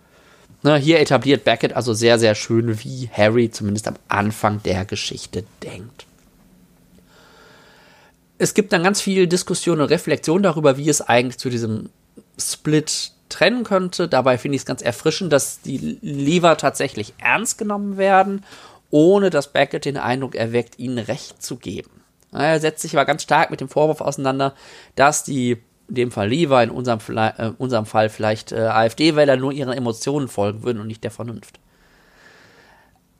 Na, 0.62 0.76
hier 0.76 1.00
etabliert 1.00 1.46
Beckett 1.46 1.74
also 1.74 1.94
sehr, 1.94 2.20
sehr 2.20 2.36
schön, 2.36 2.84
wie 2.84 3.10
Harry 3.12 3.50
zumindest 3.50 3.88
am 3.88 3.96
Anfang 4.10 4.62
der 4.64 4.86
Geschichte 4.86 5.46
denkt. 5.64 6.06
Es 8.38 8.54
gibt 8.54 8.74
dann 8.74 8.84
ganz 8.84 9.02
viel 9.02 9.28
Diskussion 9.28 9.82
und 9.82 9.90
Reflexion 9.90 10.44
darüber, 10.44 10.78
wie 10.78 10.90
es 10.90 11.02
eigentlich 11.02 11.38
zu 11.38 11.50
diesem 11.50 11.90
Split 12.38 13.12
trennen 13.30 13.64
könnte. 13.64 14.08
Dabei 14.08 14.38
finde 14.38 14.56
ich 14.56 14.62
es 14.62 14.66
ganz 14.66 14.82
erfrischend, 14.82 15.32
dass 15.32 15.62
die 15.62 15.98
Lever 16.02 16.58
tatsächlich 16.58 17.14
ernst 17.20 17.58
genommen 17.58 17.98
werden 17.98 18.44
ohne 18.92 19.30
dass 19.30 19.52
Beckett 19.52 19.86
den 19.86 19.98
Eindruck 19.98 20.36
erweckt, 20.36 20.80
ihnen 20.80 20.98
Recht 20.98 21.42
zu 21.42 21.58
geben. 21.58 22.02
Er 22.32 22.60
setzt 22.60 22.82
sich 22.82 22.96
aber 22.96 23.06
ganz 23.06 23.24
stark 23.24 23.50
mit 23.52 23.62
dem 23.62 23.70
Vorwurf 23.70 24.02
auseinander, 24.02 24.54
dass 24.96 25.24
die, 25.24 25.58
in 25.88 25.96
dem 25.96 26.12
Fall 26.12 26.30
Lever, 26.30 26.62
in 26.64 26.70
unserem, 26.70 27.00
äh, 27.18 27.52
unserem 27.58 27.86
Fall 27.86 28.10
vielleicht 28.10 28.52
äh, 28.52 28.60
AfD-Wähler 28.60 29.38
nur 29.38 29.52
ihren 29.52 29.74
Emotionen 29.74 30.28
folgen 30.28 30.64
würden 30.64 30.80
und 30.80 30.88
nicht 30.88 31.04
der 31.04 31.12
Vernunft. 31.12 31.60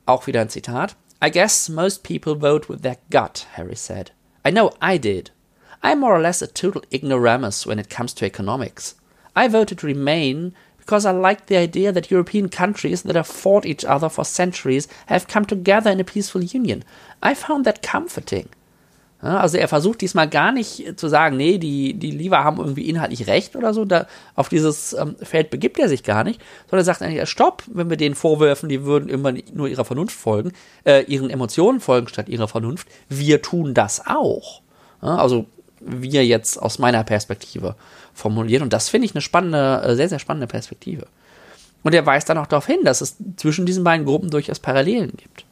Auch 0.06 0.26
wieder 0.26 0.40
ein 0.40 0.48
Zitat. 0.48 0.96
I 1.22 1.30
guess 1.30 1.68
most 1.68 2.02
people 2.02 2.40
vote 2.40 2.68
with 2.68 2.82
their 2.82 2.96
gut, 3.10 3.46
Harry 3.56 3.76
said. 3.76 4.12
I 4.46 4.50
know 4.50 4.72
I 4.82 4.98
did. 4.98 5.32
I'm 5.82 6.00
more 6.00 6.14
or 6.14 6.20
less 6.20 6.42
a 6.42 6.46
total 6.46 6.82
ignoramus 6.92 7.66
when 7.66 7.78
it 7.78 7.94
comes 7.94 8.14
to 8.14 8.24
economics. 8.24 8.96
I 9.36 9.48
voted 9.48 9.84
Remain 9.84 10.54
because 10.90 11.06
I 11.06 11.12
like 11.12 11.46
the 11.46 11.56
idea 11.56 11.92
that 11.92 12.10
European 12.10 12.50
countries 12.50 13.04
that 13.04 13.14
have 13.14 13.28
fought 13.28 13.64
each 13.64 13.84
other 13.84 14.10
for 14.10 14.24
centuries 14.24 14.88
have 15.06 15.28
come 15.28 15.46
together 15.46 15.88
in 15.88 16.00
a 16.00 16.04
peaceful 16.04 16.42
union. 16.42 16.82
I 17.22 17.34
found 17.34 17.64
that 17.66 17.80
comforting. 17.80 18.48
Ja, 19.22 19.36
also 19.36 19.58
er 19.58 19.68
versucht 19.68 20.00
diesmal 20.00 20.28
gar 20.28 20.50
nicht 20.50 20.98
zu 20.98 21.06
sagen, 21.06 21.36
nee, 21.36 21.58
die, 21.58 21.94
die 21.94 22.10
Liva 22.10 22.42
haben 22.42 22.56
irgendwie 22.58 22.88
inhaltlich 22.88 23.28
recht 23.28 23.54
oder 23.54 23.72
so. 23.72 23.84
Da, 23.84 24.06
auf 24.34 24.48
dieses 24.48 24.94
ähm, 24.94 25.14
Feld 25.22 25.50
begibt 25.50 25.78
er 25.78 25.88
sich 25.88 26.02
gar 26.02 26.24
nicht, 26.24 26.40
sondern 26.62 26.80
er 26.80 26.84
sagt 26.84 27.02
eigentlich, 27.02 27.28
stopp, 27.28 27.62
wenn 27.68 27.88
wir 27.88 27.96
denen 27.96 28.16
vorwerfen, 28.16 28.68
die 28.68 28.82
würden 28.82 29.08
immer 29.10 29.32
nur 29.52 29.68
ihrer 29.68 29.84
Vernunft 29.84 30.16
folgen, 30.16 30.52
äh, 30.84 31.04
ihren 31.04 31.30
Emotionen 31.30 31.78
folgen 31.78 32.08
statt 32.08 32.28
ihrer 32.28 32.48
Vernunft. 32.48 32.88
Wir 33.08 33.42
tun 33.42 33.74
das 33.74 34.04
auch. 34.06 34.62
Ja, 35.02 35.16
also 35.16 35.46
wir 35.80 36.24
jetzt 36.26 36.60
aus 36.60 36.78
meiner 36.78 37.04
Perspektive 37.04 37.74
formuliert. 38.14 38.62
Und 38.62 38.72
das 38.72 38.88
finde 38.88 39.06
ich 39.06 39.14
eine 39.14 39.22
spannende, 39.22 39.82
äh, 39.84 39.96
sehr, 39.96 40.08
sehr 40.08 40.18
spannende 40.18 40.46
Perspektive. 40.46 41.06
Und 41.82 41.94
er 41.94 42.04
weist 42.04 42.28
dann 42.28 42.38
auch 42.38 42.46
darauf 42.46 42.66
hin, 42.66 42.80
dass 42.84 43.00
es 43.00 43.16
zwischen 43.36 43.66
diesen 43.66 43.84
beiden 43.84 44.04
Gruppen 44.04 44.30
durchaus 44.30 44.58
Parallelen 44.58 45.12
gibt. 45.16 45.44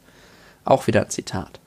Auch 0.64 0.86
wieder 0.86 1.02
ein 1.02 1.10
Zitat. 1.10 1.60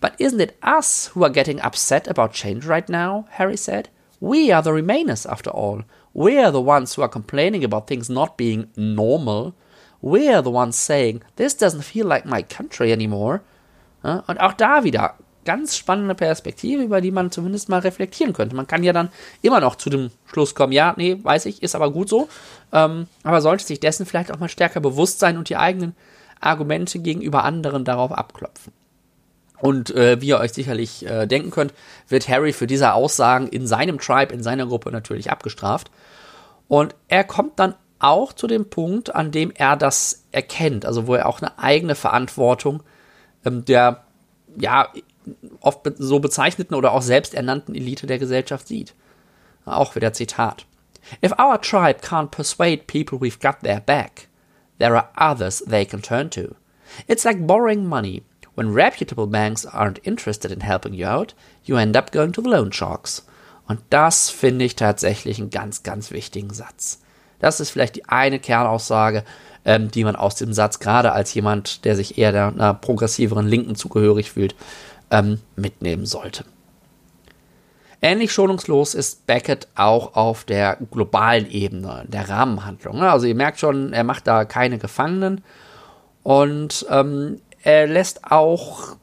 But 0.00 0.12
isn't 0.18 0.40
it 0.40 0.54
us 0.64 1.10
who 1.14 1.22
are 1.24 1.32
getting 1.32 1.60
upset 1.60 2.08
about 2.08 2.32
change 2.32 2.66
right 2.66 2.88
now? 2.88 3.26
Harry 3.30 3.56
said. 3.56 3.90
We 4.20 4.52
are 4.54 4.62
the 4.62 4.70
Remainers, 4.70 5.26
after 5.26 5.54
all. 5.54 5.84
We 6.14 6.42
are 6.42 6.50
the 6.50 6.64
ones 6.64 6.96
who 6.96 7.02
are 7.02 7.10
complaining 7.10 7.64
about 7.64 7.86
things 7.86 8.08
not 8.08 8.36
being 8.36 8.68
normal. 8.76 9.54
We 10.00 10.28
are 10.28 10.42
the 10.42 10.50
ones 10.50 10.76
saying, 10.76 11.22
this 11.36 11.56
doesn't 11.56 11.82
feel 11.82 12.06
like 12.06 12.24
my 12.24 12.42
country 12.42 12.92
anymore. 12.92 13.40
Und 14.02 14.40
auch 14.40 14.54
da 14.54 14.84
wieder 14.84 15.14
ganz 15.48 15.78
spannende 15.78 16.14
Perspektive, 16.14 16.82
über 16.82 17.00
die 17.00 17.10
man 17.10 17.30
zumindest 17.30 17.70
mal 17.70 17.80
reflektieren 17.80 18.34
könnte. 18.34 18.54
Man 18.54 18.66
kann 18.66 18.84
ja 18.84 18.92
dann 18.92 19.08
immer 19.40 19.60
noch 19.60 19.76
zu 19.76 19.88
dem 19.88 20.10
Schluss 20.26 20.54
kommen, 20.54 20.74
ja, 20.74 20.92
nee, 20.98 21.16
weiß 21.22 21.46
ich, 21.46 21.62
ist 21.62 21.74
aber 21.74 21.90
gut 21.90 22.10
so. 22.10 22.28
Ähm, 22.70 23.06
aber 23.22 23.40
sollte 23.40 23.64
sich 23.64 23.80
dessen 23.80 24.04
vielleicht 24.04 24.30
auch 24.30 24.38
mal 24.38 24.50
stärker 24.50 24.80
bewusst 24.80 25.20
sein 25.20 25.38
und 25.38 25.48
die 25.48 25.56
eigenen 25.56 25.96
Argumente 26.38 26.98
gegenüber 26.98 27.44
anderen 27.44 27.86
darauf 27.86 28.12
abklopfen. 28.12 28.74
Und 29.58 29.90
äh, 29.94 30.20
wie 30.20 30.28
ihr 30.28 30.38
euch 30.38 30.52
sicherlich 30.52 31.06
äh, 31.06 31.26
denken 31.26 31.50
könnt, 31.50 31.72
wird 32.08 32.28
Harry 32.28 32.52
für 32.52 32.66
diese 32.66 32.92
Aussagen 32.92 33.48
in 33.48 33.66
seinem 33.66 33.98
Tribe, 33.98 34.34
in 34.34 34.42
seiner 34.42 34.66
Gruppe 34.66 34.92
natürlich 34.92 35.30
abgestraft. 35.30 35.90
Und 36.68 36.94
er 37.08 37.24
kommt 37.24 37.58
dann 37.58 37.74
auch 38.00 38.34
zu 38.34 38.48
dem 38.48 38.68
Punkt, 38.68 39.14
an 39.14 39.30
dem 39.30 39.50
er 39.54 39.76
das 39.76 40.26
erkennt, 40.30 40.84
also 40.84 41.06
wo 41.06 41.14
er 41.14 41.26
auch 41.26 41.40
eine 41.40 41.58
eigene 41.58 41.94
Verantwortung 41.94 42.82
ähm, 43.46 43.64
der 43.64 44.04
ja 44.58 44.88
oft 45.60 45.80
so 45.96 46.20
bezeichneten 46.20 46.74
oder 46.74 46.92
auch 46.92 47.02
selbsternannten 47.02 47.74
Elite 47.74 48.06
der 48.06 48.18
Gesellschaft 48.18 48.68
sieht. 48.68 48.94
Auch 49.64 49.94
wieder 49.94 50.12
Zitat. 50.12 50.66
If 51.22 51.32
our 51.38 51.60
tribe 51.60 52.00
can't 52.00 52.30
persuade 52.30 52.86
people 52.86 53.18
we've 53.18 53.40
got 53.40 53.60
their 53.62 53.80
back, 53.80 54.28
there 54.78 54.94
are 54.94 55.08
others 55.16 55.62
they 55.66 55.84
can 55.84 56.02
turn 56.02 56.30
to. 56.30 56.54
It's 57.06 57.24
like 57.24 57.46
borrowing 57.46 57.86
money. 57.86 58.22
When 58.54 58.74
reputable 58.74 59.26
banks 59.26 59.64
aren't 59.66 60.00
interested 60.02 60.50
in 60.50 60.60
helping 60.60 60.92
you 60.92 61.06
out, 61.06 61.34
you 61.64 61.76
end 61.76 61.96
up 61.96 62.10
going 62.10 62.32
to 62.32 62.42
the 62.42 62.48
loan 62.48 62.72
sharks. 62.72 63.24
Und 63.68 63.80
das 63.90 64.30
finde 64.30 64.64
ich 64.64 64.76
tatsächlich 64.76 65.38
einen 65.38 65.50
ganz, 65.50 65.82
ganz 65.82 66.10
wichtigen 66.10 66.52
Satz. 66.52 67.00
Das 67.38 67.60
ist 67.60 67.70
vielleicht 67.70 67.96
die 67.96 68.08
eine 68.08 68.40
Kernaussage, 68.40 69.24
ähm, 69.64 69.90
die 69.90 70.02
man 70.02 70.16
aus 70.16 70.34
dem 70.34 70.52
Satz, 70.52 70.80
gerade 70.80 71.12
als 71.12 71.32
jemand, 71.34 71.84
der 71.84 71.94
sich 71.94 72.18
eher 72.18 72.32
der, 72.32 72.48
einer 72.48 72.74
progressiveren 72.74 73.46
Linken 73.46 73.76
zugehörig 73.76 74.32
fühlt, 74.32 74.56
ähm, 75.10 75.40
mitnehmen 75.56 76.06
sollte. 76.06 76.44
Ähnlich 78.00 78.32
schonungslos 78.32 78.94
ist 78.94 79.26
Beckett 79.26 79.66
auch 79.74 80.14
auf 80.14 80.44
der 80.44 80.78
globalen 80.90 81.50
Ebene, 81.50 82.04
der 82.06 82.28
Rahmenhandlung. 82.28 83.02
Also 83.02 83.26
ihr 83.26 83.34
merkt 83.34 83.58
schon, 83.58 83.92
er 83.92 84.04
macht 84.04 84.28
da 84.28 84.44
keine 84.44 84.78
Gefangenen 84.78 85.42
und 86.22 86.86
ähm, 86.90 87.40
er 87.62 87.88
lässt 87.88 88.30
auch 88.30 88.96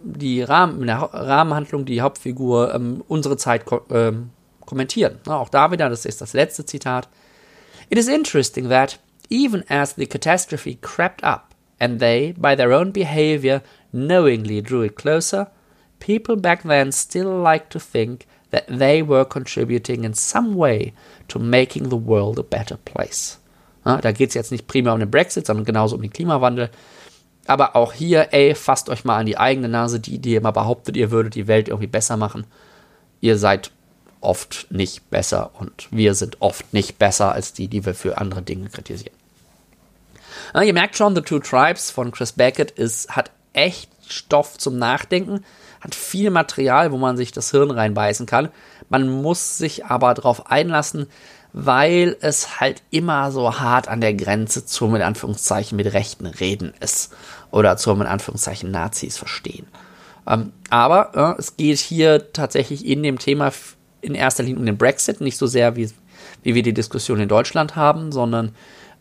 die 0.00 0.42
Rahmen, 0.42 0.84
der 0.86 0.98
Rahmenhandlung 0.98 1.84
die 1.84 2.00
Hauptfigur 2.00 2.74
ähm, 2.74 3.04
unsere 3.06 3.36
Zeit 3.36 3.64
ko 3.64 3.82
ähm, 3.90 4.30
kommentieren. 4.64 5.20
auch 5.26 5.48
da 5.48 5.70
wieder, 5.70 5.88
das 5.88 6.04
ist 6.04 6.20
das 6.20 6.32
letzte 6.32 6.66
Zitat. 6.66 7.08
It 7.88 7.98
is 7.98 8.08
interesting 8.08 8.68
that 8.68 8.98
even 9.30 9.62
as 9.68 9.94
the 9.96 10.06
catastrophe 10.06 10.76
crept 10.80 11.22
up 11.22 11.45
and 11.80 12.00
they, 12.00 12.32
by 12.36 12.54
their 12.56 12.72
own 12.72 12.92
behavior, 12.92 13.62
knowingly 13.92 14.62
drew 14.62 14.82
it 14.82 14.96
closer, 14.96 15.48
people 15.98 16.36
back 16.36 16.62
then 16.62 16.92
still 16.92 17.30
liked 17.30 17.70
to 17.70 17.78
think 17.78 18.26
that 18.50 18.66
they 18.68 19.02
were 19.02 19.24
contributing 19.24 20.04
in 20.04 20.14
some 20.14 20.54
way 20.54 20.92
to 21.28 21.38
making 21.38 21.88
the 21.88 21.96
world 21.96 22.38
a 22.38 22.42
better 22.42 22.76
place. 22.76 23.38
Ja, 23.84 24.00
da 24.00 24.12
geht 24.12 24.30
es 24.30 24.34
jetzt 24.34 24.50
nicht 24.50 24.66
primär 24.66 24.94
um 24.94 25.00
den 25.00 25.10
Brexit, 25.10 25.46
sondern 25.46 25.64
genauso 25.64 25.96
um 25.96 26.02
den 26.02 26.12
Klimawandel. 26.12 26.70
Aber 27.46 27.76
auch 27.76 27.92
hier, 27.92 28.32
ey, 28.32 28.54
fasst 28.54 28.88
euch 28.88 29.04
mal 29.04 29.18
an 29.18 29.26
die 29.26 29.38
eigene 29.38 29.68
Nase, 29.68 30.00
die, 30.00 30.18
die 30.18 30.34
immer 30.34 30.50
behauptet, 30.50 30.96
ihr 30.96 31.12
würdet 31.12 31.36
die 31.36 31.46
Welt 31.46 31.68
irgendwie 31.68 31.86
besser 31.86 32.16
machen. 32.16 32.46
Ihr 33.20 33.38
seid 33.38 33.70
oft 34.20 34.66
nicht 34.70 35.08
besser 35.10 35.52
und 35.58 35.88
wir 35.92 36.14
sind 36.14 36.38
oft 36.40 36.72
nicht 36.72 36.98
besser 36.98 37.32
als 37.32 37.52
die, 37.52 37.68
die 37.68 37.86
wir 37.86 37.94
für 37.94 38.18
andere 38.18 38.42
Dinge 38.42 38.68
kritisieren. 38.68 39.14
Ja, 40.54 40.62
ihr 40.62 40.72
merkt 40.72 40.96
schon, 40.96 41.14
The 41.14 41.22
Two 41.22 41.38
Tribes 41.38 41.90
von 41.90 42.10
Chris 42.10 42.32
Beckett 42.32 42.70
ist, 42.72 43.10
hat 43.10 43.30
echt 43.52 43.90
Stoff 44.08 44.58
zum 44.58 44.78
Nachdenken, 44.78 45.44
hat 45.80 45.94
viel 45.94 46.30
Material, 46.30 46.92
wo 46.92 46.96
man 46.96 47.16
sich 47.16 47.32
das 47.32 47.50
Hirn 47.50 47.70
reinbeißen 47.70 48.26
kann. 48.26 48.50
Man 48.88 49.08
muss 49.08 49.58
sich 49.58 49.86
aber 49.86 50.14
darauf 50.14 50.50
einlassen, 50.50 51.06
weil 51.52 52.16
es 52.20 52.60
halt 52.60 52.82
immer 52.90 53.32
so 53.32 53.58
hart 53.58 53.88
an 53.88 54.00
der 54.00 54.14
Grenze 54.14 54.66
zum, 54.66 54.94
in 54.94 55.02
Anführungszeichen, 55.02 55.76
mit 55.76 55.92
Rechten 55.92 56.26
reden 56.26 56.74
ist. 56.80 57.14
Oder 57.50 57.76
zum, 57.76 58.02
in 58.02 58.06
Anführungszeichen, 58.06 58.70
Nazis 58.70 59.16
verstehen. 59.16 59.66
Ähm, 60.26 60.52
aber 60.70 61.36
äh, 61.36 61.40
es 61.40 61.56
geht 61.56 61.78
hier 61.78 62.32
tatsächlich 62.32 62.84
in 62.86 63.02
dem 63.02 63.18
Thema 63.18 63.52
in 64.00 64.14
erster 64.14 64.42
Linie 64.42 64.60
um 64.60 64.66
den 64.66 64.76
Brexit, 64.76 65.20
nicht 65.20 65.38
so 65.38 65.46
sehr, 65.46 65.76
wie, 65.76 65.90
wie 66.42 66.54
wir 66.54 66.62
die 66.62 66.74
Diskussion 66.74 67.20
in 67.20 67.28
Deutschland 67.28 67.74
haben, 67.74 68.12
sondern 68.12 68.54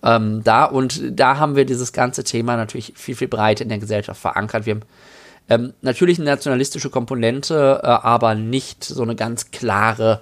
ähm, 0.04 0.44
da 0.44 0.66
und 0.66 1.02
da 1.20 1.38
haben 1.38 1.56
wir 1.56 1.66
dieses 1.66 1.94
ganze 1.94 2.24
Thema 2.24 2.56
natürlich 2.58 2.94
viel, 2.96 3.16
viel 3.16 3.28
breiter 3.28 3.64
in 3.64 3.70
der 3.70 3.80
Gesellschaft 3.80 4.22
verankert. 4.22 4.66
Wir 4.66 4.76
haben 4.76 4.84
ähm, 5.50 5.74
natürlich 5.82 6.20
eine 6.20 6.30
nationalistische 6.30 6.90
Komponente, 6.90 7.82
äh, 7.84 7.88
aber 7.88 8.36
nicht 8.36 8.84
so 8.84 9.04
eine 9.04 9.16
ganz 9.16 9.52
klare, 9.52 10.22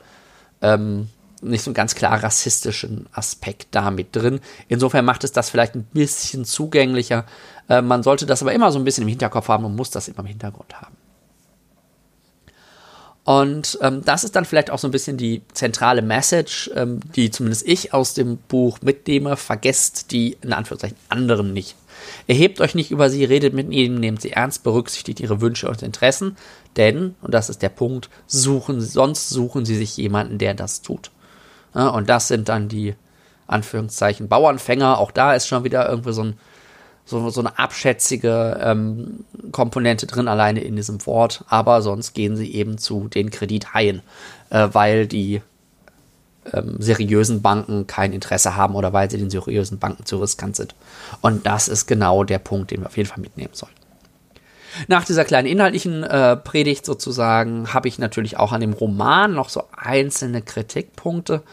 ähm, 0.61 1.09
nicht 1.41 1.63
so 1.63 1.69
einen 1.69 1.75
ganz 1.75 1.95
klar 1.95 2.21
rassistischen 2.23 3.07
Aspekt 3.13 3.67
damit 3.71 4.15
drin. 4.15 4.39
Insofern 4.67 5.05
macht 5.05 5.23
es 5.23 5.31
das 5.31 5.49
vielleicht 5.49 5.75
ein 5.75 5.83
bisschen 5.83 6.45
zugänglicher. 6.45 7.25
Äh, 7.69 7.81
man 7.81 8.03
sollte 8.03 8.25
das 8.25 8.41
aber 8.41 8.53
immer 8.53 8.71
so 8.71 8.79
ein 8.79 8.85
bisschen 8.85 9.03
im 9.03 9.09
Hinterkopf 9.09 9.47
haben 9.47 9.65
und 9.65 9.75
muss 9.75 9.91
das 9.91 10.07
immer 10.07 10.19
im 10.19 10.25
Hintergrund 10.25 10.81
haben. 10.81 10.95
Und 13.25 13.77
ähm, 13.81 14.03
das 14.03 14.25
ist 14.25 14.35
dann 14.35 14.43
vielleicht 14.43 14.69
auch 14.69 14.79
so 14.79 14.87
ein 14.87 14.91
bisschen 14.91 15.15
die 15.15 15.41
zentrale 15.53 16.01
Message, 16.01 16.69
ähm, 16.75 16.99
die 17.15 17.31
zumindest 17.31 17.65
ich 17.65 17.93
aus 17.93 18.13
dem 18.13 18.37
Buch 18.37 18.79
mitnehme. 18.81 19.37
Vergesst 19.37 20.11
die 20.11 20.37
in 20.41 20.51
Anführungszeichen 20.51 20.97
anderen 21.07 21.53
nicht. 21.53 21.75
Erhebt 22.27 22.59
euch 22.59 22.75
nicht 22.75 22.91
über 22.91 23.09
sie, 23.09 23.23
redet 23.23 23.53
mit 23.53 23.71
ihnen, 23.71 23.99
nehmt 23.99 24.21
sie 24.21 24.31
ernst, 24.31 24.63
berücksichtigt 24.63 25.21
ihre 25.21 25.39
Wünsche 25.39 25.69
und 25.69 25.81
Interessen, 25.81 26.35
denn, 26.75 27.15
und 27.21 27.33
das 27.33 27.49
ist 27.49 27.61
der 27.61 27.69
Punkt, 27.69 28.09
suchen, 28.27 28.81
sonst 28.81 29.29
suchen 29.29 29.63
sie 29.63 29.77
sich 29.77 29.95
jemanden, 29.95 30.37
der 30.37 30.53
das 30.53 30.81
tut. 30.81 31.11
Ja, 31.75 31.89
und 31.89 32.09
das 32.09 32.27
sind 32.27 32.49
dann 32.49 32.67
die 32.67 32.95
Anführungszeichen 33.47 34.27
Bauernfänger. 34.27 34.97
Auch 34.97 35.11
da 35.11 35.33
ist 35.33 35.47
schon 35.47 35.63
wieder 35.63 35.87
irgendwie 35.89 36.13
so 36.13 36.23
ein 36.23 36.37
so, 37.05 37.29
so 37.29 37.41
eine 37.41 37.57
abschätzige 37.59 38.59
ähm, 38.63 39.25
Komponente 39.51 40.07
drin, 40.07 40.27
alleine 40.27 40.61
in 40.61 40.75
diesem 40.75 41.05
Wort. 41.05 41.43
Aber 41.47 41.81
sonst 41.81 42.13
gehen 42.13 42.35
sie 42.35 42.53
eben 42.53 42.77
zu 42.77 43.07
den 43.07 43.29
Kredithaien, 43.29 44.01
äh, 44.49 44.69
weil 44.71 45.07
die 45.07 45.41
ähm, 46.51 46.77
seriösen 46.79 47.41
Banken 47.41 47.87
kein 47.87 48.13
Interesse 48.13 48.55
haben 48.55 48.75
oder 48.75 48.93
weil 48.93 49.09
sie 49.09 49.17
den 49.17 49.29
seriösen 49.29 49.79
Banken 49.79 50.05
zu 50.05 50.17
riskant 50.17 50.55
sind. 50.55 50.75
Und 51.21 51.45
das 51.45 51.67
ist 51.67 51.85
genau 51.87 52.23
der 52.23 52.39
Punkt, 52.39 52.71
den 52.71 52.81
wir 52.81 52.87
auf 52.87 52.97
jeden 52.97 53.09
Fall 53.09 53.21
mitnehmen 53.21 53.53
sollten. 53.53 53.75
Nach 54.87 55.05
dieser 55.05 55.23
kleinen 55.23 55.47
inhaltlichen 55.47 56.03
äh, 56.03 56.35
Predigt 56.35 56.85
sozusagen 56.85 57.73
habe 57.73 57.87
ich 57.87 57.99
natürlich 57.99 58.37
auch 58.37 58.51
an 58.51 58.61
dem 58.61 58.73
Roman 58.73 59.33
noch 59.33 59.49
so 59.49 59.63
einzelne 59.75 60.41
Kritikpunkte. 60.41 61.43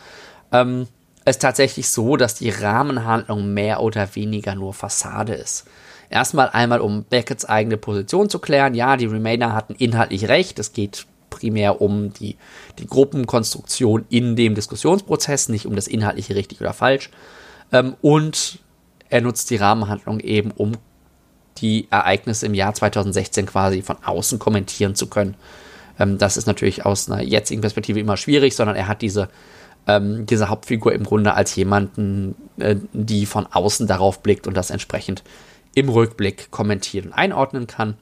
Ähm, 0.53 0.87
es 1.25 1.37
ist 1.37 1.43
tatsächlich 1.43 1.89
so, 1.89 2.17
dass 2.17 2.35
die 2.35 2.51
Rahmenhandlung 2.51 3.53
mehr 3.53 3.81
oder 3.83 4.15
weniger 4.15 4.55
nur 4.55 4.73
Fassade 4.73 5.35
ist. 5.35 5.65
Erstmal 6.09 6.49
einmal, 6.51 6.81
um 6.81 7.05
Beckets 7.05 7.45
eigene 7.45 7.77
Position 7.77 8.29
zu 8.29 8.39
klären. 8.39 8.75
Ja, 8.75 8.97
die 8.97 9.07
Remainer 9.07 9.53
hatten 9.53 9.75
inhaltlich 9.75 10.29
recht. 10.29 10.59
Es 10.59 10.73
geht 10.73 11.07
primär 11.29 11.81
um 11.81 12.13
die, 12.13 12.37
die 12.79 12.87
Gruppenkonstruktion 12.87 14.07
in 14.09 14.35
dem 14.35 14.55
Diskussionsprozess, 14.55 15.49
nicht 15.49 15.67
um 15.67 15.77
das 15.77 15.87
inhaltliche 15.87 16.35
richtig 16.35 16.61
oder 16.61 16.73
falsch. 16.73 17.11
Ähm, 17.71 17.95
und 18.03 18.59
er 19.09 19.21
nutzt 19.21 19.51
die 19.51 19.57
Rahmenhandlung 19.57 20.21
eben, 20.21 20.51
um 20.51 20.73
die 21.59 21.87
Ereignisse 21.91 22.47
im 22.47 22.55
Jahr 22.55 22.75
2016 22.75 23.47
quasi 23.47 23.83
von 23.83 23.97
außen 24.05 24.39
kommentieren 24.39 24.95
zu 24.95 25.07
können. 25.07 25.37
Ähm, 25.99 26.19
das 26.19 26.37
ist 26.37 26.47
natürlich 26.47 26.85
aus 26.85 27.11
einer 27.11 27.23
jetzigen 27.23 27.61
Perspektive 27.61 28.01
immer 28.01 28.17
schwierig, 28.17 28.57
sondern 28.57 28.77
er 28.77 28.89
hat 28.89 29.03
diese 29.03 29.29
ähm, 29.87 30.27
diese 30.27 30.49
Hauptfigur 30.49 30.93
im 30.93 31.05
Grunde 31.05 31.35
als 31.35 31.55
jemanden, 31.57 32.35
äh, 32.59 32.77
die 32.93 33.27
von 33.27 33.47
außen 33.47 33.87
darauf 33.87 34.23
blickt 34.23 34.47
und 34.47 34.57
das 34.57 34.71
entsprechend 34.71 35.23
im 35.75 35.89
Rückblick 35.89 36.51
kommentieren 36.51 37.07
und 37.07 37.13
einordnen 37.13 37.67
kann. 37.67 37.95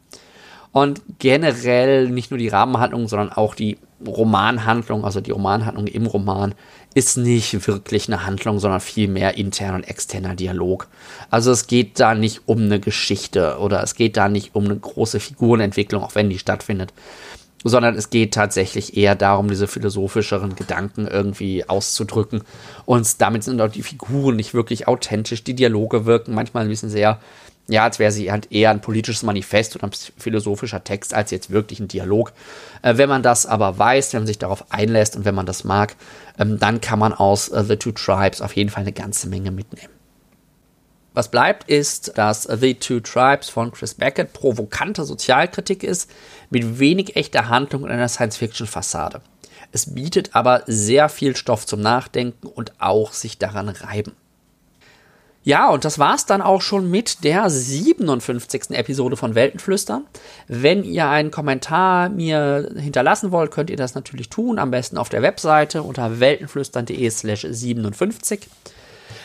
Und 0.72 1.02
generell 1.18 2.08
nicht 2.08 2.30
nur 2.30 2.38
die 2.38 2.48
Rahmenhandlung, 2.48 3.08
sondern 3.08 3.32
auch 3.32 3.54
die 3.54 3.78
Romanhandlung, 4.06 5.04
also 5.04 5.20
die 5.20 5.30
Romanhandlung 5.30 5.86
im 5.86 6.06
Roman, 6.06 6.54
ist 6.94 7.16
nicht 7.16 7.66
wirklich 7.66 8.08
eine 8.08 8.26
Handlung, 8.26 8.58
sondern 8.58 8.80
vielmehr 8.80 9.36
intern 9.36 9.76
und 9.76 9.84
externer 9.84 10.34
Dialog. 10.34 10.88
Also 11.30 11.50
es 11.50 11.66
geht 11.66 11.98
da 12.00 12.14
nicht 12.14 12.42
um 12.46 12.58
eine 12.58 12.80
Geschichte 12.80 13.58
oder 13.58 13.82
es 13.82 13.94
geht 13.94 14.16
da 14.16 14.28
nicht 14.28 14.54
um 14.54 14.64
eine 14.64 14.76
große 14.76 15.20
Figurenentwicklung, 15.20 16.02
auch 16.02 16.14
wenn 16.14 16.30
die 16.30 16.38
stattfindet, 16.38 16.92
sondern 17.64 17.96
es 17.96 18.10
geht 18.10 18.34
tatsächlich 18.34 18.96
eher 18.96 19.14
darum, 19.14 19.48
diese 19.48 19.66
philosophischeren 19.66 20.54
Gedanken 20.54 21.06
irgendwie 21.06 21.68
auszudrücken. 21.68 22.42
Und 22.84 23.20
damit 23.20 23.44
sind 23.44 23.60
auch 23.60 23.70
die 23.70 23.82
Figuren 23.82 24.36
nicht 24.36 24.54
wirklich 24.54 24.86
authentisch. 24.86 25.44
Die 25.44 25.54
Dialoge 25.54 26.06
wirken 26.06 26.34
manchmal 26.34 26.64
ein 26.64 26.68
bisschen 26.68 26.90
sehr, 26.90 27.18
ja, 27.68 27.84
als 27.84 27.98
wäre 27.98 28.12
sie 28.12 28.30
halt 28.30 28.52
eher 28.52 28.70
ein 28.70 28.80
politisches 28.80 29.24
Manifest 29.24 29.74
oder 29.74 29.88
ein 29.88 29.92
philosophischer 30.16 30.84
Text 30.84 31.12
als 31.14 31.30
jetzt 31.30 31.50
wirklich 31.50 31.80
ein 31.80 31.88
Dialog. 31.88 32.32
Äh, 32.82 32.96
wenn 32.96 33.08
man 33.08 33.22
das 33.22 33.44
aber 33.44 33.76
weiß, 33.76 34.12
wenn 34.12 34.20
man 34.20 34.28
sich 34.28 34.38
darauf 34.38 34.70
einlässt 34.72 35.16
und 35.16 35.24
wenn 35.24 35.34
man 35.34 35.46
das 35.46 35.64
mag, 35.64 35.96
ähm, 36.38 36.58
dann 36.58 36.80
kann 36.80 36.98
man 36.98 37.12
aus 37.12 37.50
uh, 37.50 37.62
The 37.62 37.76
Two 37.76 37.92
Tribes 37.92 38.40
auf 38.40 38.54
jeden 38.54 38.70
Fall 38.70 38.82
eine 38.82 38.92
ganze 38.92 39.28
Menge 39.28 39.50
mitnehmen. 39.50 39.97
Was 41.18 41.32
bleibt, 41.32 41.68
ist, 41.68 42.16
dass 42.16 42.44
The 42.44 42.74
Two 42.74 43.00
Tribes 43.00 43.48
von 43.48 43.72
Chris 43.72 43.94
Beckett 43.94 44.32
provokante 44.32 45.02
Sozialkritik 45.04 45.82
ist, 45.82 46.08
mit 46.48 46.78
wenig 46.78 47.16
echter 47.16 47.48
Handlung 47.48 47.82
und 47.82 47.90
einer 47.90 48.08
Science-Fiction-Fassade. 48.08 49.20
Es 49.72 49.92
bietet 49.96 50.36
aber 50.36 50.62
sehr 50.68 51.08
viel 51.08 51.34
Stoff 51.34 51.66
zum 51.66 51.80
Nachdenken 51.80 52.46
und 52.46 52.72
auch 52.78 53.12
sich 53.12 53.36
daran 53.36 53.68
reiben. 53.68 54.12
Ja, 55.42 55.70
und 55.70 55.84
das 55.84 55.98
war's 55.98 56.24
dann 56.24 56.40
auch 56.40 56.62
schon 56.62 56.88
mit 56.88 57.24
der 57.24 57.50
57. 57.50 58.70
Episode 58.70 59.16
von 59.16 59.34
Weltenflüstern. 59.34 60.06
Wenn 60.46 60.84
ihr 60.84 61.08
einen 61.08 61.32
Kommentar 61.32 62.10
mir 62.10 62.70
hinterlassen 62.76 63.32
wollt, 63.32 63.50
könnt 63.50 63.70
ihr 63.70 63.76
das 63.76 63.96
natürlich 63.96 64.30
tun, 64.30 64.60
am 64.60 64.70
besten 64.70 64.96
auf 64.96 65.08
der 65.08 65.22
Webseite 65.22 65.82
unter 65.82 66.20
weltenflüstern.de 66.20 67.10
slash 67.10 67.44
57. 67.50 68.46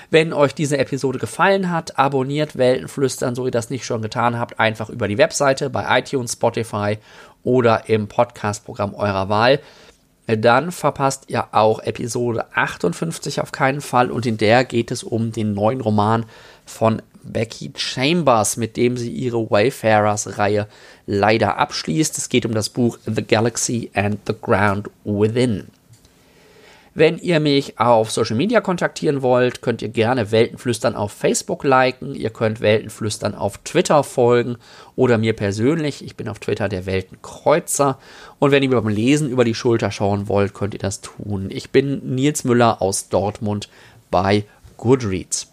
Wenn 0.10 0.34
euch 0.34 0.54
diese 0.54 0.78
Episode 0.78 1.20
gefallen 1.20 1.70
hat, 1.72 1.98
abonniert 1.98 2.58
Weltenflüstern, 2.58 3.36
so 3.36 3.46
ihr 3.46 3.52
das 3.52 3.70
nicht 3.70 3.86
schon 3.86 4.02
getan 4.02 4.40
habt, 4.40 4.60
einfach 4.60 4.90
über 4.90 5.08
die 5.08 5.18
Webseite 5.18 5.70
bei 5.70 6.00
iTunes, 6.00 6.34
Spotify 6.34 6.98
oder 7.44 7.90
im 7.90 8.08
Podcast-Programm 8.08 8.94
eurer 8.94 9.30
Wahl. 9.30 9.60
Dann 10.28 10.72
verpasst 10.72 11.26
ihr 11.28 11.48
auch 11.52 11.80
Episode 11.82 12.46
58 12.54 13.42
auf 13.42 13.52
keinen 13.52 13.82
Fall 13.82 14.10
und 14.10 14.26
in 14.26 14.38
der 14.38 14.64
geht 14.64 14.92
es 14.92 15.04
um 15.04 15.32
den 15.32 15.54
neuen 15.54 15.82
Roman 15.82 16.26
von 16.66 17.02
Becky 17.24 17.72
Chambers, 17.76 18.58
mit 18.58 18.78
dem 18.78 18.98
sie 18.98 19.12
ihre 19.12 19.50
Wayfarers-Reihe 19.50 20.68
leider 21.08 21.58
abschließt. 21.58 22.18
Es 22.18 22.30
geht 22.30 22.46
um 22.46 22.54
das 22.54 22.70
Buch 22.70 23.00
The 23.06 23.24
Galaxy 23.24 23.92
and 23.94 24.20
the 24.28 24.34
Ground 24.40 24.90
Within. 25.04 25.68
Wenn 26.96 27.18
ihr 27.18 27.40
mich 27.40 27.80
auf 27.80 28.12
Social 28.12 28.36
Media 28.36 28.62
kontaktieren 28.62 29.24
wollt, 29.24 29.64
könnt 29.64 29.82
ihr 29.82 29.90
gerne 29.90 30.32
Weltenflüstern 30.32 30.96
auf 30.96 31.12
Facebook 31.12 31.64
liken. 31.64 32.14
Ihr 32.14 32.30
könnt 32.30 32.62
Weltenflüstern 32.62 33.34
auf 33.34 33.58
Twitter 33.60 34.04
folgen 34.04 34.58
oder 34.96 35.18
mir 35.18 35.34
persönlich. 35.34 36.06
Ich 36.06 36.16
bin 36.16 36.30
auf 36.30 36.38
Twitter 36.38 36.70
der 36.70 36.86
Weltenkreuzer. 36.86 37.98
Und 38.38 38.52
wenn 38.52 38.62
ihr 38.62 38.70
mir 38.70 38.80
beim 38.80 38.94
Lesen 38.94 39.30
über 39.32 39.44
die 39.44 39.56
Schulter 39.56 39.90
schauen 39.90 40.28
wollt, 40.28 40.54
könnt 40.54 40.76
ihr 40.76 40.80
das 40.80 41.02
tun. 41.02 41.50
Ich 41.50 41.72
bin 41.72 42.14
Nils 42.14 42.44
Müller 42.44 42.80
aus 42.80 43.10
Dortmund 43.10 43.70
bei 44.12 44.46
Goodreads. 44.78 45.52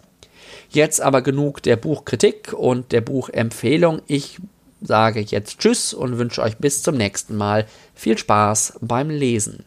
Jetzt 0.69 1.01
aber 1.01 1.23
genug 1.23 1.63
der 1.63 1.75
Buchkritik 1.75 2.53
und 2.53 2.91
der 2.91 3.01
Buchempfehlung. 3.01 4.03
Ich 4.05 4.37
sage 4.79 5.21
jetzt 5.21 5.59
Tschüss 5.59 5.95
und 5.95 6.19
wünsche 6.19 6.43
euch 6.43 6.57
bis 6.57 6.83
zum 6.83 6.97
nächsten 6.97 7.35
Mal 7.35 7.65
viel 7.95 8.17
Spaß 8.17 8.77
beim 8.81 9.09
Lesen. 9.09 9.65